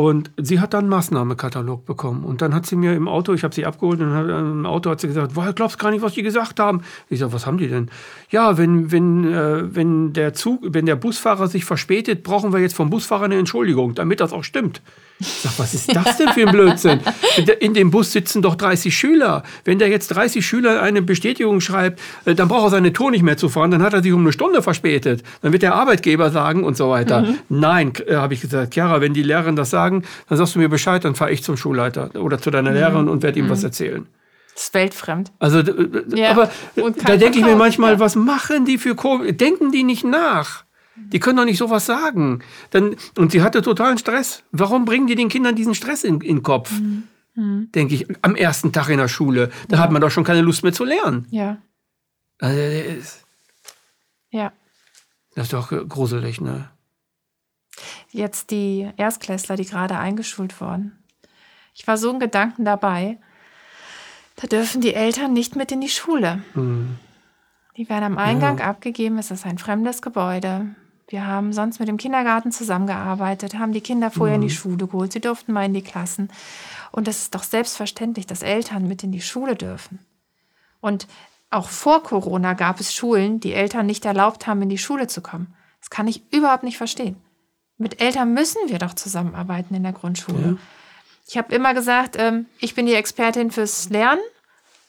[0.00, 2.24] Und sie hat dann einen Maßnahmekatalog bekommen.
[2.24, 4.88] Und dann hat sie mir im Auto, ich habe sie abgeholt, und hat, im Auto
[4.88, 6.80] hat sie gesagt, boah, glaubst gar nicht, was die gesagt haben.
[7.10, 7.90] Ich sage, was haben die denn?
[8.30, 12.76] Ja, wenn, wenn, äh, wenn der Zug, wenn der Busfahrer sich verspätet, brauchen wir jetzt
[12.76, 14.80] vom Busfahrer eine Entschuldigung, damit das auch stimmt.
[15.20, 17.00] Ich sag, was ist das denn für ein Blödsinn?
[17.60, 19.42] In dem Bus sitzen doch 30 Schüler.
[19.66, 23.22] Wenn der jetzt 30 Schüler eine Bestätigung schreibt, äh, dann braucht er seine Tour nicht
[23.22, 25.22] mehr zu fahren, dann hat er sich um eine Stunde verspätet.
[25.42, 27.26] Dann wird der Arbeitgeber sagen und so weiter.
[27.50, 29.89] Nein, äh, habe ich gesagt, Chiara, wenn die Lehrerin das sagen,
[30.28, 33.22] dann sagst du mir Bescheid, dann fahre ich zum Schulleiter oder zu deiner Lehrerin und
[33.22, 34.06] werde ihm was erzählen.
[34.54, 35.32] Das ist weltfremd.
[35.38, 35.72] Also, d-
[36.20, 38.00] Ja, aber äh, da denke ich mir manchmal, ja.
[38.00, 40.64] was machen die für Ko Denken die nicht nach?
[40.96, 42.40] Die können doch nicht sowas sagen.
[42.70, 44.42] Dann, und sie hatte totalen Stress.
[44.52, 46.72] Warum bringen die den Kindern diesen Stress in, in den Kopf?
[46.72, 47.04] Mhm.
[47.74, 49.50] Denke ich, am ersten Tag in der Schule.
[49.68, 51.26] Da hat man doch schon keine Lust mehr zu lernen.
[51.30, 51.56] Ja,
[52.38, 53.24] Also, das ist-
[54.30, 54.52] ja.
[55.36, 56.68] das ist doch äh, gruselig, ne?
[58.10, 60.98] Jetzt die Erstklässler, die gerade eingeschult wurden.
[61.74, 63.18] Ich war so in Gedanken dabei,
[64.36, 66.42] da dürfen die Eltern nicht mit in die Schule.
[66.54, 66.98] Hm.
[67.76, 68.66] Die werden am Eingang ja.
[68.66, 69.18] abgegeben.
[69.18, 70.74] Es ist ein fremdes Gebäude.
[71.08, 74.42] Wir haben sonst mit dem Kindergarten zusammengearbeitet, haben die Kinder vorher mhm.
[74.42, 74.58] in die mhm.
[74.58, 75.12] Schule geholt.
[75.12, 76.30] Sie durften mal in die Klassen.
[76.92, 79.98] Und es ist doch selbstverständlich, dass Eltern mit in die Schule dürfen.
[80.80, 81.06] Und
[81.50, 85.20] auch vor Corona gab es Schulen, die Eltern nicht erlaubt haben, in die Schule zu
[85.20, 85.52] kommen.
[85.80, 87.16] Das kann ich überhaupt nicht verstehen.
[87.80, 90.40] Mit Eltern müssen wir doch zusammenarbeiten in der Grundschule.
[90.42, 90.56] Ja.
[91.26, 94.20] Ich habe immer gesagt, ähm, ich bin die Expertin fürs Lernen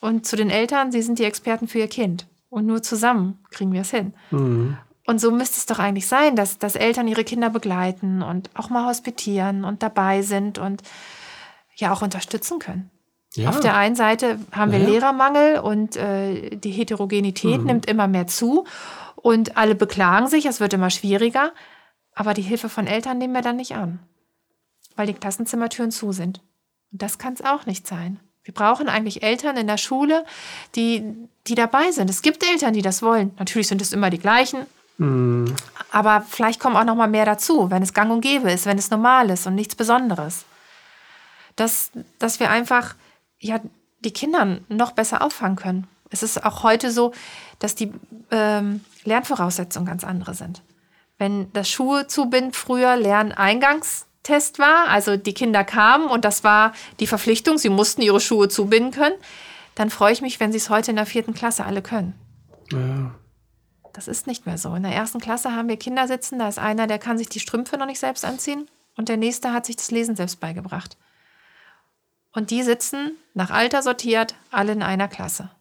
[0.02, 2.28] und zu den Eltern, sie sind die Experten für ihr Kind.
[2.50, 4.14] Und nur zusammen kriegen wir es hin.
[4.32, 4.78] Mhm.
[5.08, 8.70] Und so müsste es doch eigentlich sein, dass, dass Eltern ihre Kinder begleiten und auch
[8.70, 10.82] mal hospitieren und dabei sind und
[11.76, 12.92] ja auch unterstützen können.
[13.36, 13.50] Ja.
[13.50, 14.88] Auf der einen Seite haben wir ja.
[14.88, 17.68] Lehrermangel und äh, die Heterogenität mhm.
[17.68, 18.66] nimmt immer mehr zu
[19.16, 21.54] und alle beklagen sich, es wird immer schwieriger,
[22.14, 24.00] aber die Hilfe von Eltern nehmen wir dann nicht an,
[24.96, 26.42] weil die Klassenzimmertüren zu sind.
[26.92, 28.20] Und das kann es auch nicht sein.
[28.44, 30.26] Wir brauchen eigentlich Eltern in der Schule,
[30.76, 31.04] die,
[31.48, 32.10] die dabei sind.
[32.10, 33.34] Es gibt Eltern, die das wollen.
[33.38, 34.66] Natürlich sind es immer die gleichen,
[34.98, 35.56] mhm.
[35.92, 38.80] aber vielleicht kommen auch noch mal mehr dazu, wenn es gang und gäbe ist, wenn
[38.80, 40.46] es normal ist und nichts Besonderes.
[41.56, 42.96] Dass, dass wir einfach
[43.40, 43.60] ja,
[44.00, 45.88] die Kinder noch besser auffangen können.
[46.10, 47.14] Es ist auch heute so,
[47.60, 47.92] dass die
[48.32, 50.62] ähm, Lernvoraussetzungen ganz andere sind.
[51.22, 57.06] Wenn das Schuhe zubind früher Lerneingangstest war, also die Kinder kamen und das war die
[57.06, 59.14] Verpflichtung, sie mussten ihre Schuhe zubinden können,
[59.76, 62.16] dann freue ich mich, wenn sie es heute in der vierten Klasse alle können.
[62.72, 63.14] Ja.
[63.94, 64.74] Das ist nicht mehr so.
[64.74, 67.40] In der ersten Klasse haben wir Kinder sitzen, da ist einer, der kann sich die
[67.40, 68.68] Strümpfe noch nicht selbst anziehen
[68.98, 70.98] und der nächste hat sich das Lesen selbst beigebracht.
[72.34, 75.52] Und die sitzen, nach Alter sortiert, alle in einer Klasse.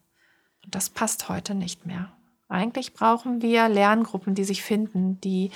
[0.65, 2.11] Und das passt heute nicht mehr.
[2.51, 5.51] Eigentlich brauchen wir Lerngruppen, die sich finden, die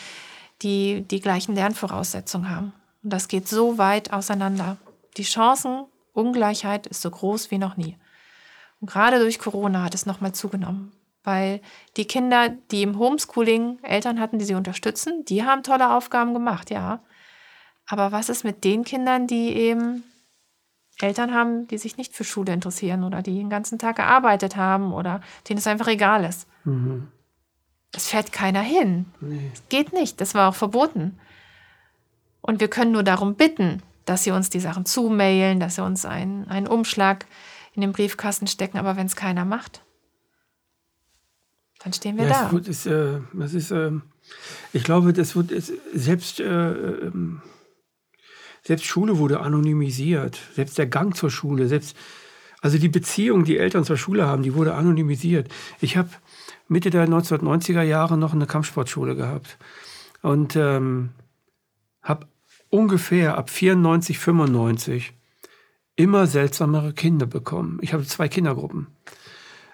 [0.63, 2.73] die, die gleichen Lernvoraussetzungen haben.
[3.03, 4.79] Und das geht so weit auseinander.
[5.17, 7.97] Die Chancenungleichheit ist so groß wie noch nie.
[8.81, 10.93] Und gerade durch Corona hat es nochmal zugenommen,
[11.23, 11.61] weil
[11.97, 16.71] die Kinder, die im Homeschooling Eltern hatten, die sie unterstützen, die haben tolle Aufgaben gemacht,
[16.71, 17.01] ja.
[17.87, 20.05] Aber was ist mit den Kindern, die eben
[21.01, 24.93] Eltern haben, die sich nicht für Schule interessieren oder die den ganzen Tag gearbeitet haben
[24.93, 26.47] oder denen es einfach egal ist.
[26.65, 27.09] Mhm.
[27.91, 29.07] Das fährt keiner hin.
[29.21, 29.51] Nee.
[29.53, 30.21] Das geht nicht.
[30.21, 31.19] Das war auch verboten.
[32.41, 36.05] Und wir können nur darum bitten, dass sie uns die Sachen zumailen, dass sie uns
[36.05, 37.27] einen, einen Umschlag
[37.75, 38.79] in den Briefkasten stecken.
[38.79, 39.83] Aber wenn es keiner macht,
[41.83, 42.59] dann stehen wir ja, da.
[42.59, 43.93] Es ist, äh, das ist, äh,
[44.73, 45.53] ich glaube, das wird
[45.93, 46.41] selbst.
[46.41, 47.43] Äh, ähm,
[48.67, 50.39] selbst Schule wurde anonymisiert.
[50.55, 51.97] Selbst der Gang zur Schule, selbst,
[52.61, 55.49] also die Beziehung, die Eltern zur Schule haben, die wurde anonymisiert.
[55.81, 56.09] Ich habe
[56.69, 59.59] Mitte der 1990er Jahre noch eine Kampfsportschule gehabt
[60.23, 61.11] und ähm,
[62.03, 62.27] habe
[62.71, 65.13] ungefähr ab 94, 95
[65.97, 67.79] immer seltsamere Kinder bekommen.
[67.83, 68.89] Ich habe zwei Kindergruppen.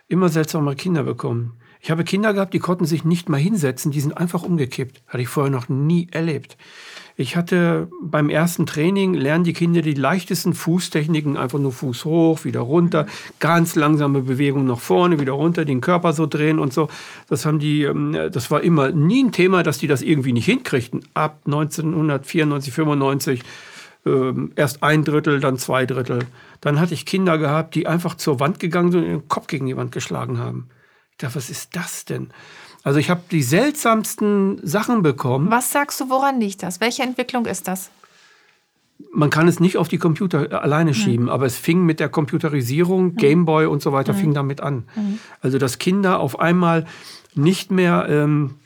[0.08, 1.59] Immer seltsamere Kinder bekommen.
[1.82, 5.02] Ich habe Kinder gehabt, die konnten sich nicht mal hinsetzen, die sind einfach umgekippt.
[5.08, 6.58] Hatte ich vorher noch nie erlebt.
[7.16, 12.44] Ich hatte beim ersten Training, lernen die Kinder die leichtesten Fußtechniken, einfach nur Fuß hoch,
[12.44, 13.06] wieder runter,
[13.40, 16.88] ganz langsame Bewegung nach vorne, wieder runter, den Körper so drehen und so.
[17.28, 20.46] Das haben die, ähm, das war immer nie ein Thema, dass die das irgendwie nicht
[20.46, 21.02] hinkriegten.
[21.14, 23.42] Ab 1994, 95
[24.06, 26.20] ähm, erst ein Drittel, dann zwei Drittel.
[26.60, 29.66] Dann hatte ich Kinder gehabt, die einfach zur Wand gegangen sind und den Kopf gegen
[29.66, 30.68] die Wand geschlagen haben.
[31.22, 32.30] Dachte, was ist das denn?
[32.82, 35.50] Also ich habe die seltsamsten Sachen bekommen.
[35.50, 36.80] Was sagst du, woran liegt das?
[36.80, 37.90] Welche Entwicklung ist das?
[39.12, 40.94] Man kann es nicht auf die Computer alleine hm.
[40.94, 43.16] schieben, aber es fing mit der Computerisierung, hm.
[43.16, 44.20] Gameboy und so weiter, hm.
[44.20, 44.84] fing damit an.
[44.94, 45.18] Hm.
[45.40, 46.86] Also dass Kinder auf einmal
[47.34, 48.56] nicht mehr ähm,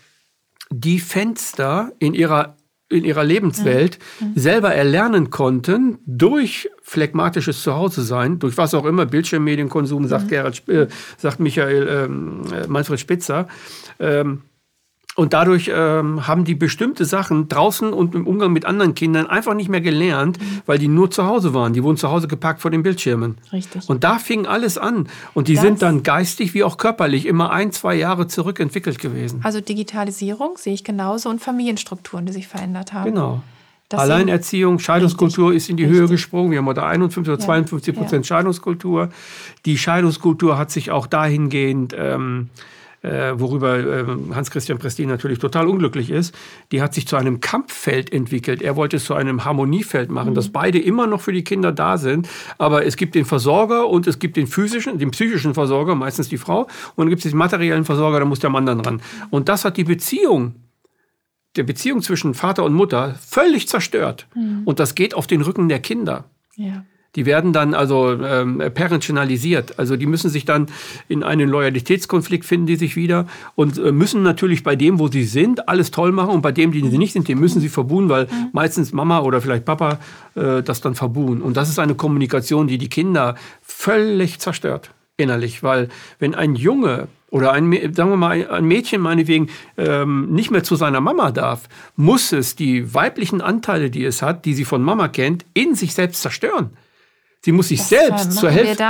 [0.71, 2.57] die Fenster in ihrer
[2.89, 4.33] in ihrer Lebenswelt mhm.
[4.35, 10.29] selber erlernen konnten durch phlegmatisches Zuhause-Sein, durch was auch immer, Bildschirmmedienkonsum, sagt, mhm.
[10.29, 13.49] Gerhard, äh, sagt Michael ähm, äh, Manfred Spitzer.
[13.99, 14.43] Ähm,
[15.17, 19.55] und dadurch ähm, haben die bestimmte Sachen draußen und im Umgang mit anderen Kindern einfach
[19.55, 20.63] nicht mehr gelernt, mhm.
[20.67, 21.73] weil die nur zu Hause waren.
[21.73, 23.39] Die wurden zu Hause geparkt vor den Bildschirmen.
[23.53, 23.89] Richtig.
[23.89, 25.09] Und da fing alles an.
[25.33, 29.41] Und die das sind dann geistig wie auch körperlich immer ein, zwei Jahre zurückentwickelt gewesen.
[29.45, 33.11] Also Digitalisierung sehe ich genauso und Familienstrukturen, die sich verändert haben.
[33.11, 33.43] Genau.
[33.89, 36.01] Das Alleinerziehung, Scheidungskultur richtig, ist in die richtig.
[36.01, 36.51] Höhe gesprungen.
[36.51, 37.47] Wir haben heute 51 oder ja.
[37.47, 38.37] 52 Prozent ja.
[38.37, 39.11] Scheidungskultur.
[39.67, 42.74] Die Scheidungskultur hat sich auch dahingehend ähm, äh,
[43.39, 46.35] worüber äh, Hans-Christian Prestin natürlich total unglücklich ist,
[46.73, 48.63] die hat sich zu einem Kampffeld entwickelt.
[48.63, 50.35] Er wollte es zu einem Harmoniefeld machen, mhm.
[50.35, 52.29] dass beide immer noch für die Kinder da sind,
[52.59, 56.39] aber es gibt den Versorger und es gibt den physischen, den psychischen Versorger, meistens die
[56.39, 59.03] Frau, und dann gibt es den materiellen Versorger, da muss der Mann dann ran.
[59.31, 60.55] Und das hat die Beziehung
[61.57, 64.27] der Beziehung zwischen Vater und Mutter völlig zerstört.
[64.35, 64.63] Mhm.
[64.65, 66.25] Und das geht auf den Rücken der Kinder.
[66.57, 66.85] Ja.
[67.17, 69.79] Die werden dann also ähm, parenttionalisiert.
[69.79, 70.67] Also die müssen sich dann
[71.09, 75.25] in einen Loyalitätskonflikt finden, die sich wieder und äh, müssen natürlich bei dem, wo sie
[75.25, 78.09] sind, alles toll machen und bei dem, die sie nicht sind, den müssen sie verbuhen,
[78.09, 78.49] weil mhm.
[78.53, 79.99] meistens Mama oder vielleicht Papa
[80.35, 81.43] äh, das dann verbuhen.
[81.43, 85.89] Und das ist eine Kommunikation, die die Kinder völlig zerstört innerlich, weil
[86.19, 90.77] wenn ein Junge oder ein, sagen wir mal, ein Mädchen meinetwegen ähm, nicht mehr zu
[90.77, 95.09] seiner Mama darf, muss es die weiblichen Anteile, die es hat, die sie von Mama
[95.09, 96.71] kennt, in sich selbst zerstören.
[97.45, 98.83] Sie muss sich das selbst zur Hälfte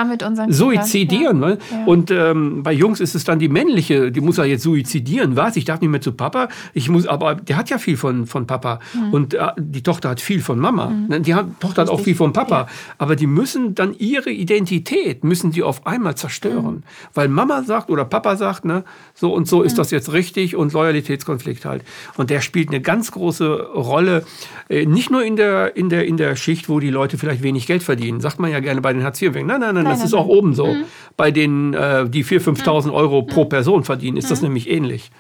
[0.49, 1.43] suizidieren.
[1.43, 1.49] Ja.
[1.49, 1.57] Ja.
[1.87, 5.35] Und ähm, bei Jungs ist es dann die männliche, die muss er jetzt suizidieren.
[5.35, 5.57] Was?
[5.57, 6.49] Ich darf nicht mehr zu Papa.
[6.73, 8.79] Ich muss, aber der hat ja viel von, von Papa.
[8.95, 9.13] Mhm.
[9.13, 10.87] Und äh, die Tochter hat viel von Mama.
[10.87, 11.25] Mhm.
[11.25, 11.79] Die hat, Tochter Richtig.
[11.79, 12.61] hat auch viel von Papa.
[12.61, 12.69] Ja.
[12.99, 16.77] Aber die müssen dann ihre Identität, müssen die auf einmal zerstören.
[16.77, 16.83] Mhm.
[17.13, 18.85] Weil Mama sagt oder Papa sagt, ne,
[19.15, 19.79] so und so ist mhm.
[19.79, 21.83] das jetzt richtig und Loyalitätskonflikt halt.
[22.17, 24.25] Und der spielt eine ganz große Rolle,
[24.69, 27.67] äh, nicht nur in der, in, der, in der Schicht, wo die Leute vielleicht wenig
[27.67, 28.21] Geld verdienen.
[28.21, 29.47] Sagt man ja gerne bei den Hartz-IV-Empfängern.
[29.47, 30.23] Nein, nein, nein, nein, das nein, ist nein.
[30.23, 30.67] auch oben so.
[30.67, 30.85] Mhm.
[31.17, 32.93] Bei denen, äh, die 4.000, 5.000 mhm.
[32.95, 33.49] Euro pro mhm.
[33.49, 34.49] Person verdienen, ist das mhm.
[34.49, 35.11] nämlich ähnlich.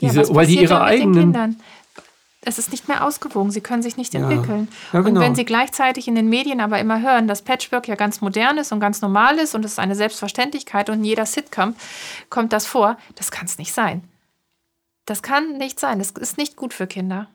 [0.00, 1.56] Diese, ja, weil die ihre eigenen.
[2.44, 4.66] Es ist nicht mehr ausgewogen, sie können sich nicht entwickeln.
[4.92, 5.20] Ja, genau.
[5.20, 8.58] Und wenn sie gleichzeitig in den Medien aber immer hören, dass Patchwork ja ganz modern
[8.58, 11.76] ist und ganz normal ist und es ist eine Selbstverständlichkeit und in jeder Sitcom
[12.30, 14.02] kommt das vor, das kann es nicht sein.
[15.06, 16.00] Das kann nicht sein.
[16.00, 17.28] Das ist nicht gut für Kinder.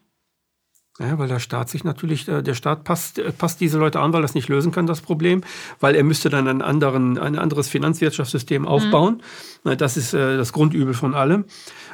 [0.99, 4.13] Ja, weil der Staat sich natürlich, äh, der Staat passt, äh, passt diese Leute an,
[4.13, 5.41] weil er es nicht lösen kann, das Problem,
[5.79, 8.67] weil er müsste dann einen anderen, ein anderes Finanzwirtschaftssystem mhm.
[8.67, 9.21] aufbauen.
[9.63, 9.77] Mhm.
[9.77, 11.45] Das ist äh, das Grundübel von allem.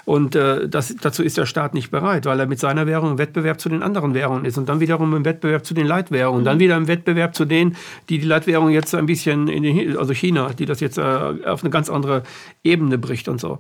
[0.06, 3.62] Und das, dazu ist der Staat nicht bereit, weil er mit seiner Währung im Wettbewerb
[3.62, 6.58] zu den anderen Währungen ist und dann wiederum im Wettbewerb zu den Leitwährungen und dann
[6.58, 6.62] mhm.
[6.62, 7.78] wieder im Wettbewerb zu denen,
[8.10, 11.70] die die Leitwährung jetzt ein bisschen, in den, also China, die das jetzt auf eine
[11.70, 12.24] ganz andere
[12.66, 13.60] Ebene bricht und so.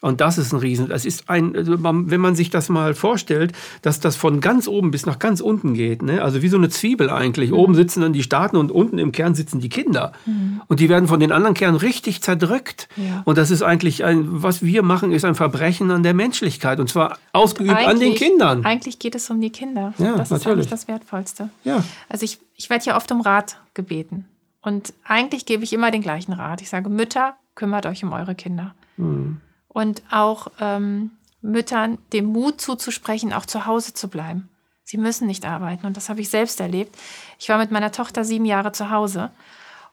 [0.00, 0.88] Und das ist ein Riesen.
[0.88, 4.90] Das ist ein, also wenn man sich das mal vorstellt, dass das von ganz oben
[4.90, 6.22] bis nach ganz unten geht, ne?
[6.22, 7.50] also wie so eine Zwiebel eigentlich.
[7.50, 7.56] Mhm.
[7.56, 10.12] Oben sitzen dann die Staaten und unten im Kern sitzen die Kinder.
[10.24, 10.62] Mhm.
[10.68, 12.88] Und die werden von den anderen Kernen richtig zerdrückt.
[12.96, 13.22] Ja.
[13.26, 16.80] Und das ist eigentlich ein, was wir machen, ist ein Verbrechen an der Menschlichkeit.
[16.80, 18.64] Und zwar ausgeübt an den Kindern.
[18.64, 19.92] Eigentlich geht es um die Kinder.
[19.98, 20.42] Ja, das natürlich.
[20.42, 21.50] ist eigentlich das Wertvollste.
[21.64, 21.84] Ja.
[22.08, 24.24] Also ich, ich werde ja oft um Rat gebeten.
[24.62, 26.62] Und eigentlich gebe ich immer den gleichen Rat.
[26.62, 28.74] Ich sage, Mütter, kümmert euch um eure Kinder.
[28.96, 29.42] Mhm
[29.72, 34.48] und auch ähm, Müttern den Mut zuzusprechen, auch zu Hause zu bleiben.
[34.84, 36.96] Sie müssen nicht arbeiten und das habe ich selbst erlebt.
[37.38, 39.30] Ich war mit meiner Tochter sieben Jahre zu Hause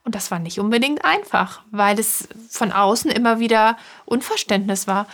[0.04, 5.06] und das war nicht unbedingt einfach, weil es von außen immer wieder Unverständnis war.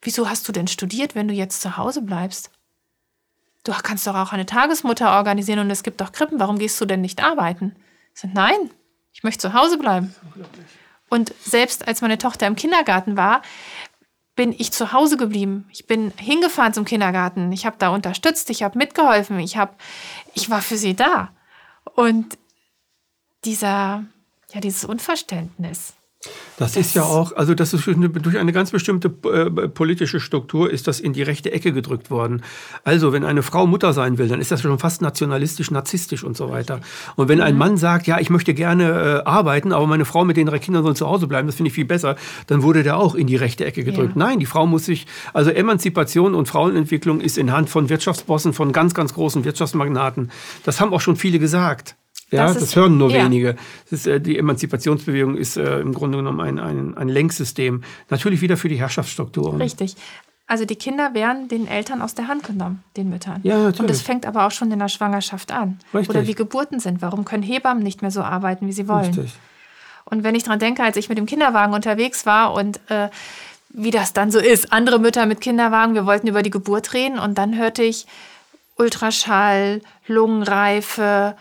[0.00, 2.50] Wieso hast du denn studiert, wenn du jetzt zu Hause bleibst?
[3.64, 6.40] Du kannst doch auch eine Tagesmutter organisieren und es gibt doch Krippen.
[6.40, 7.76] Warum gehst du denn nicht arbeiten?
[8.14, 8.70] Ich so, nein,
[9.12, 10.14] ich möchte zu Hause bleiben.
[11.12, 13.42] Und selbst als meine Tochter im Kindergarten war,
[14.34, 15.68] bin ich zu Hause geblieben.
[15.70, 17.52] Ich bin hingefahren zum Kindergarten.
[17.52, 19.74] Ich habe da unterstützt, ich habe mitgeholfen, ich habe,
[20.32, 21.30] ich war für sie da.
[21.84, 22.38] Und
[23.44, 24.06] dieser,
[24.54, 25.92] ja, dieses Unverständnis,
[26.56, 30.70] das, das, ist ja auch, also das ist durch eine ganz bestimmte äh, politische Struktur
[30.70, 32.42] ist das in die rechte Ecke gedrückt worden.
[32.84, 36.36] Also wenn eine Frau Mutter sein will, dann ist das schon fast nationalistisch, narzisstisch und
[36.36, 36.80] so weiter.
[37.16, 37.58] Und wenn ein mhm.
[37.58, 40.84] Mann sagt, ja, ich möchte gerne äh, arbeiten, aber meine Frau mit den drei Kindern
[40.84, 42.16] soll zu Hause bleiben, das finde ich viel besser,
[42.46, 44.14] dann wurde der auch in die rechte Ecke gedrückt.
[44.14, 44.26] Ja.
[44.26, 48.72] Nein, die Frau muss sich, also Emanzipation und Frauenentwicklung ist in Hand von Wirtschaftsbossen, von
[48.72, 50.30] ganz, ganz großen Wirtschaftsmagnaten.
[50.64, 51.96] Das haben auch schon viele gesagt.
[52.32, 53.24] Ja, das, das hören nur ja.
[53.24, 53.56] wenige.
[53.90, 57.82] Ist, äh, die Emanzipationsbewegung ist äh, im Grunde genommen ein, ein, ein Lenksystem.
[58.08, 59.60] Natürlich wieder für die Herrschaftsstrukturen.
[59.60, 59.96] Richtig.
[60.46, 63.40] Also die Kinder werden den Eltern aus der Hand genommen, den Müttern.
[63.42, 63.80] Ja, natürlich.
[63.80, 65.78] Und das fängt aber auch schon in der Schwangerschaft an.
[65.94, 66.10] Richtig.
[66.10, 67.00] Oder wie Geburten sind.
[67.00, 69.06] Warum können Hebammen nicht mehr so arbeiten, wie sie wollen?
[69.06, 69.34] Richtig.
[70.04, 73.08] Und wenn ich daran denke, als ich mit dem Kinderwagen unterwegs war und äh,
[73.70, 77.18] wie das dann so ist, andere Mütter mit Kinderwagen, wir wollten über die Geburt reden
[77.18, 78.06] und dann hörte ich
[78.76, 81.36] Ultraschall, Lungenreife,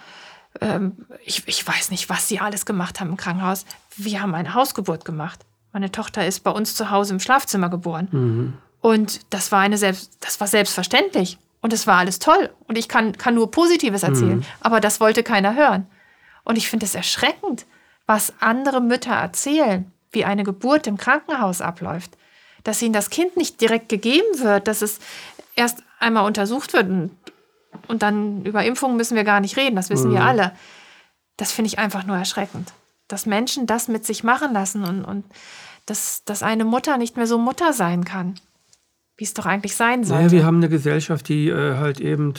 [0.60, 3.66] ähm, ich, ich weiß nicht, was sie alles gemacht haben im Krankenhaus.
[3.96, 5.40] Wir haben eine Hausgeburt gemacht.
[5.72, 8.08] Meine Tochter ist bei uns zu Hause im Schlafzimmer geboren.
[8.12, 8.54] Mhm.
[8.82, 11.38] Und das war eine selbst, das war selbstverständlich.
[11.62, 12.50] Und es war alles toll.
[12.68, 14.38] Und ich kann, kann nur Positives erzählen.
[14.38, 14.46] Mhm.
[14.60, 15.88] Aber das wollte keiner hören.
[16.44, 17.66] Und ich finde es erschreckend,
[18.08, 22.18] was andere Mütter erzählen, wie eine Geburt im Krankenhaus abläuft.
[22.64, 25.00] Dass ihnen das Kind nicht direkt gegeben wird, dass es
[25.56, 26.90] erst einmal untersucht wird.
[26.90, 27.12] Und
[27.88, 30.16] und dann über Impfungen müssen wir gar nicht reden, das wissen mhm.
[30.16, 30.52] wir alle.
[31.38, 32.74] Das finde ich einfach nur erschreckend.
[33.08, 35.26] Dass Menschen das mit sich machen lassen und, und
[35.86, 38.36] dass, dass eine Mutter nicht mehr so Mutter sein kann,
[39.18, 40.24] wie es doch eigentlich sein sollte.
[40.24, 42.36] Naja, wir haben eine Gesellschaft, die äh, halt eben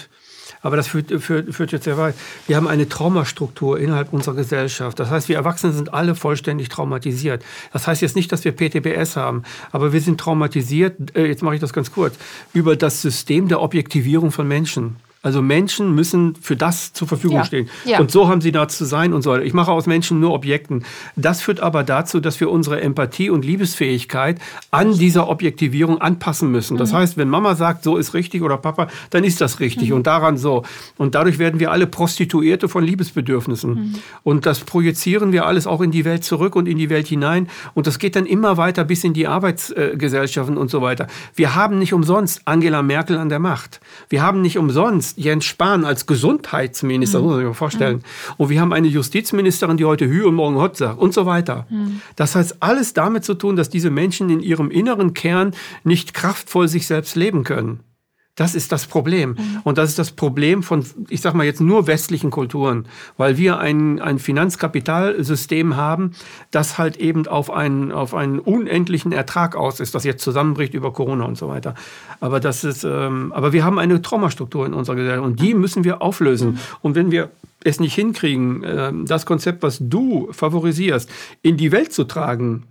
[0.61, 2.15] aber das führt, führt, führt, jetzt sehr weit.
[2.47, 4.99] Wir haben eine Traumastruktur innerhalb unserer Gesellschaft.
[4.99, 7.45] Das heißt, wir Erwachsenen sind alle vollständig traumatisiert.
[7.73, 11.57] Das heißt jetzt nicht, dass wir PTBS haben, aber wir sind traumatisiert, äh, jetzt mache
[11.57, 12.17] ich das ganz kurz,
[12.53, 14.97] über das System der Objektivierung von Menschen.
[15.25, 17.45] Also Menschen müssen für das zur Verfügung Ja.
[17.45, 17.69] stehen.
[17.85, 18.01] Ja.
[18.01, 19.37] Und so haben sie da zu sein und so.
[19.37, 20.85] Ich mache aus Menschen nur Objekten.
[21.15, 24.41] Das führt aber dazu, dass wir unsere Empathie und Liebesfähigkeit
[24.73, 26.75] an dieser Objektivierung anpassen müssen.
[26.75, 26.79] Mhm.
[26.79, 29.97] Das heißt, wenn Mama sagt, so ist richtig oder Papa, dann ist das richtig Mhm.
[29.97, 30.65] und daran so.
[30.99, 33.75] Und dadurch werden wir alle Prostituierte von Liebesbedürfnissen.
[33.75, 33.95] Mhm.
[34.25, 37.49] Und das projizieren wir alles auch in die Welt zurück und in die Welt hinein.
[37.75, 41.07] Und das geht dann immer weiter bis in die Arbeitsgesellschaften und so weiter.
[41.37, 43.81] Wir haben nicht umsonst Angela Merkel an der Macht.
[44.09, 48.03] Wir haben nicht umsonst Jens Spahn als Gesundheitsminister, das muss man sich mal vorstellen.
[48.37, 51.67] Und wir haben eine Justizministerin, die heute Hü und morgen Hot sagt und so weiter.
[52.17, 55.53] Das hat alles damit zu tun, dass diese Menschen in ihrem inneren Kern
[55.85, 57.81] nicht kraftvoll sich selbst leben können.
[58.35, 59.37] Das ist das Problem.
[59.63, 62.87] Und das ist das Problem von, ich sag mal jetzt nur westlichen Kulturen,
[63.19, 66.13] weil wir ein, ein Finanzkapitalsystem haben,
[66.51, 70.95] das halt eben auf einen, auf einen unendlichen Ertrag aus ist, das jetzt zusammenbricht über
[70.95, 71.75] Corona und so weiter.
[72.21, 75.85] Aber das ist, ähm, aber wir haben eine Traumastruktur in unserer Gesellschaft und die müssen
[75.85, 76.59] wir auflösen.
[76.81, 77.31] Und wenn wir
[77.65, 81.11] es nicht hinkriegen, ähm, das Konzept, was du favorisierst,
[81.43, 82.65] in die Welt zu tragen,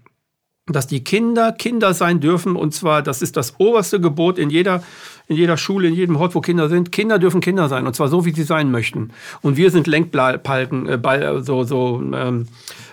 [0.68, 4.84] dass die Kinder Kinder sein dürfen und zwar, das ist das oberste Gebot in jeder,
[5.28, 6.92] in jeder Schule, in jedem Ort, wo Kinder sind.
[6.92, 9.12] Kinder dürfen Kinder sein und zwar so, wie sie sein möchten.
[9.42, 12.48] Und wir sind Lenkbalken, äh, Ball, so, so ähm,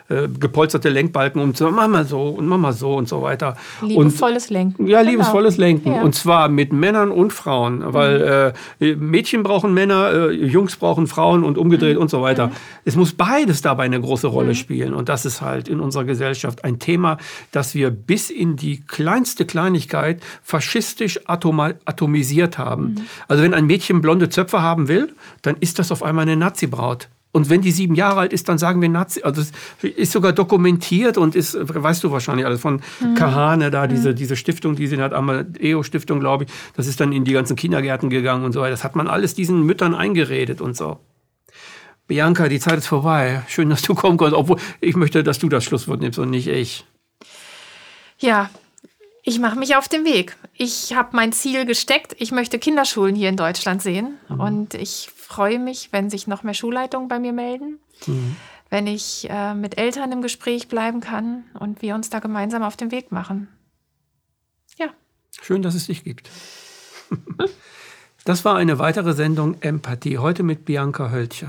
[0.09, 3.23] äh, gepolsterte Lenkbalken, um zu sagen, mach mal so und mach mal so und so
[3.23, 3.57] weiter.
[3.83, 4.87] Und Liebevolles Lenken.
[4.87, 5.11] ja, Genau.
[5.11, 5.93] liebesvolles Lenken.
[5.93, 6.03] Ja.
[6.03, 7.83] Und zwar mit Männern und Frauen.
[7.93, 12.03] Weil äh, Mädchen brauchen Männer, äh, Jungs brauchen Frauen und umgedreht Mhm.
[12.03, 12.51] und so weiter.
[12.85, 14.95] Es muss beides dabei eine große Rolle spielen.
[14.95, 17.19] Und das ist halt in unserer Gesellschaft ein Thema,
[17.53, 22.85] das wir bis in die kleinste Kleinigkeit faschistisch atomisiert haben.
[22.95, 22.97] Mhm.
[23.29, 27.09] Also wenn ein Mädchen blonde Zöpfe haben will, dann ist das auf einmal eine Nazi-Braut.
[27.31, 29.23] Und wenn die sieben Jahre alt ist, dann sagen wir Nazi.
[29.23, 29.53] Also es
[29.83, 32.81] ist sogar dokumentiert und ist, weißt du wahrscheinlich alles von
[33.17, 36.51] Kahane da, diese, diese Stiftung, die sie hat, Amadeo-Stiftung, glaube ich.
[36.75, 38.71] Das ist dann in die ganzen Kindergärten gegangen und so weiter.
[38.71, 40.99] Das hat man alles diesen Müttern eingeredet und so.
[42.07, 43.43] Bianca, die Zeit ist vorbei.
[43.49, 44.41] Schön, dass du kommen konntest.
[44.41, 46.87] Obwohl, ich möchte, dass du das Schlusswort nimmst und nicht ich.
[48.19, 48.49] Ja,
[49.23, 50.35] ich mache mich auf den Weg.
[50.55, 52.17] Ich habe mein Ziel gesteckt.
[52.19, 54.15] Ich möchte Kinderschulen hier in Deutschland sehen.
[54.31, 57.79] Und ich freue mich, wenn sich noch mehr Schulleitungen bei mir melden.
[58.71, 62.77] Wenn ich äh, mit Eltern im Gespräch bleiben kann und wir uns da gemeinsam auf
[62.77, 63.49] den Weg machen.
[64.79, 64.87] Ja.
[65.43, 66.31] Schön, dass es dich gibt.
[68.25, 70.19] Das war eine weitere Sendung Empathie.
[70.19, 71.49] Heute mit Bianca Hölscher.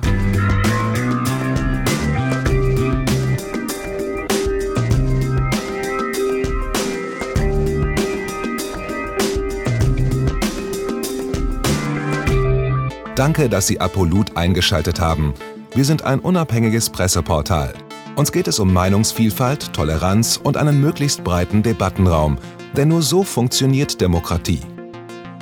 [13.20, 15.34] Danke, dass Sie Apolut eingeschaltet haben.
[15.76, 17.74] Wir sind ein unabhängiges Presseportal.
[18.15, 22.38] Uns geht es um Meinungsvielfalt, Toleranz und einen möglichst breiten Debattenraum,
[22.78, 24.61] denn nur so funktioniert Demokratie.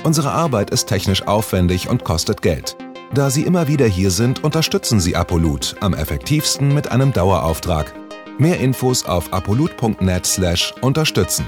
[0.03, 2.75] Unsere Arbeit ist technisch aufwendig und kostet Geld.
[3.13, 7.93] Da Sie immer wieder hier sind, unterstützen Sie Apolut am effektivsten mit einem Dauerauftrag.
[8.39, 11.45] Mehr Infos auf apolut.net/unterstützen.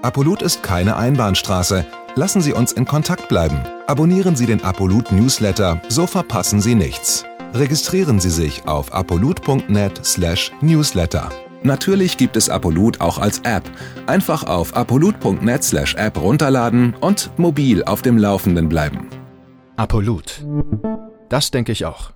[0.00, 1.84] Apolut ist keine Einbahnstraße.
[2.16, 3.58] Lassen Sie uns in Kontakt bleiben.
[3.88, 7.24] Abonnieren Sie den Apolut Newsletter, so verpassen Sie nichts.
[7.52, 11.32] Registrieren Sie sich auf apolut.net/newsletter.
[11.64, 13.64] Natürlich gibt es Apolut auch als App.
[14.06, 19.08] Einfach auf apolut.net/app runterladen und mobil auf dem Laufenden bleiben.
[19.76, 20.44] Apolut.
[21.28, 22.12] Das denke ich auch.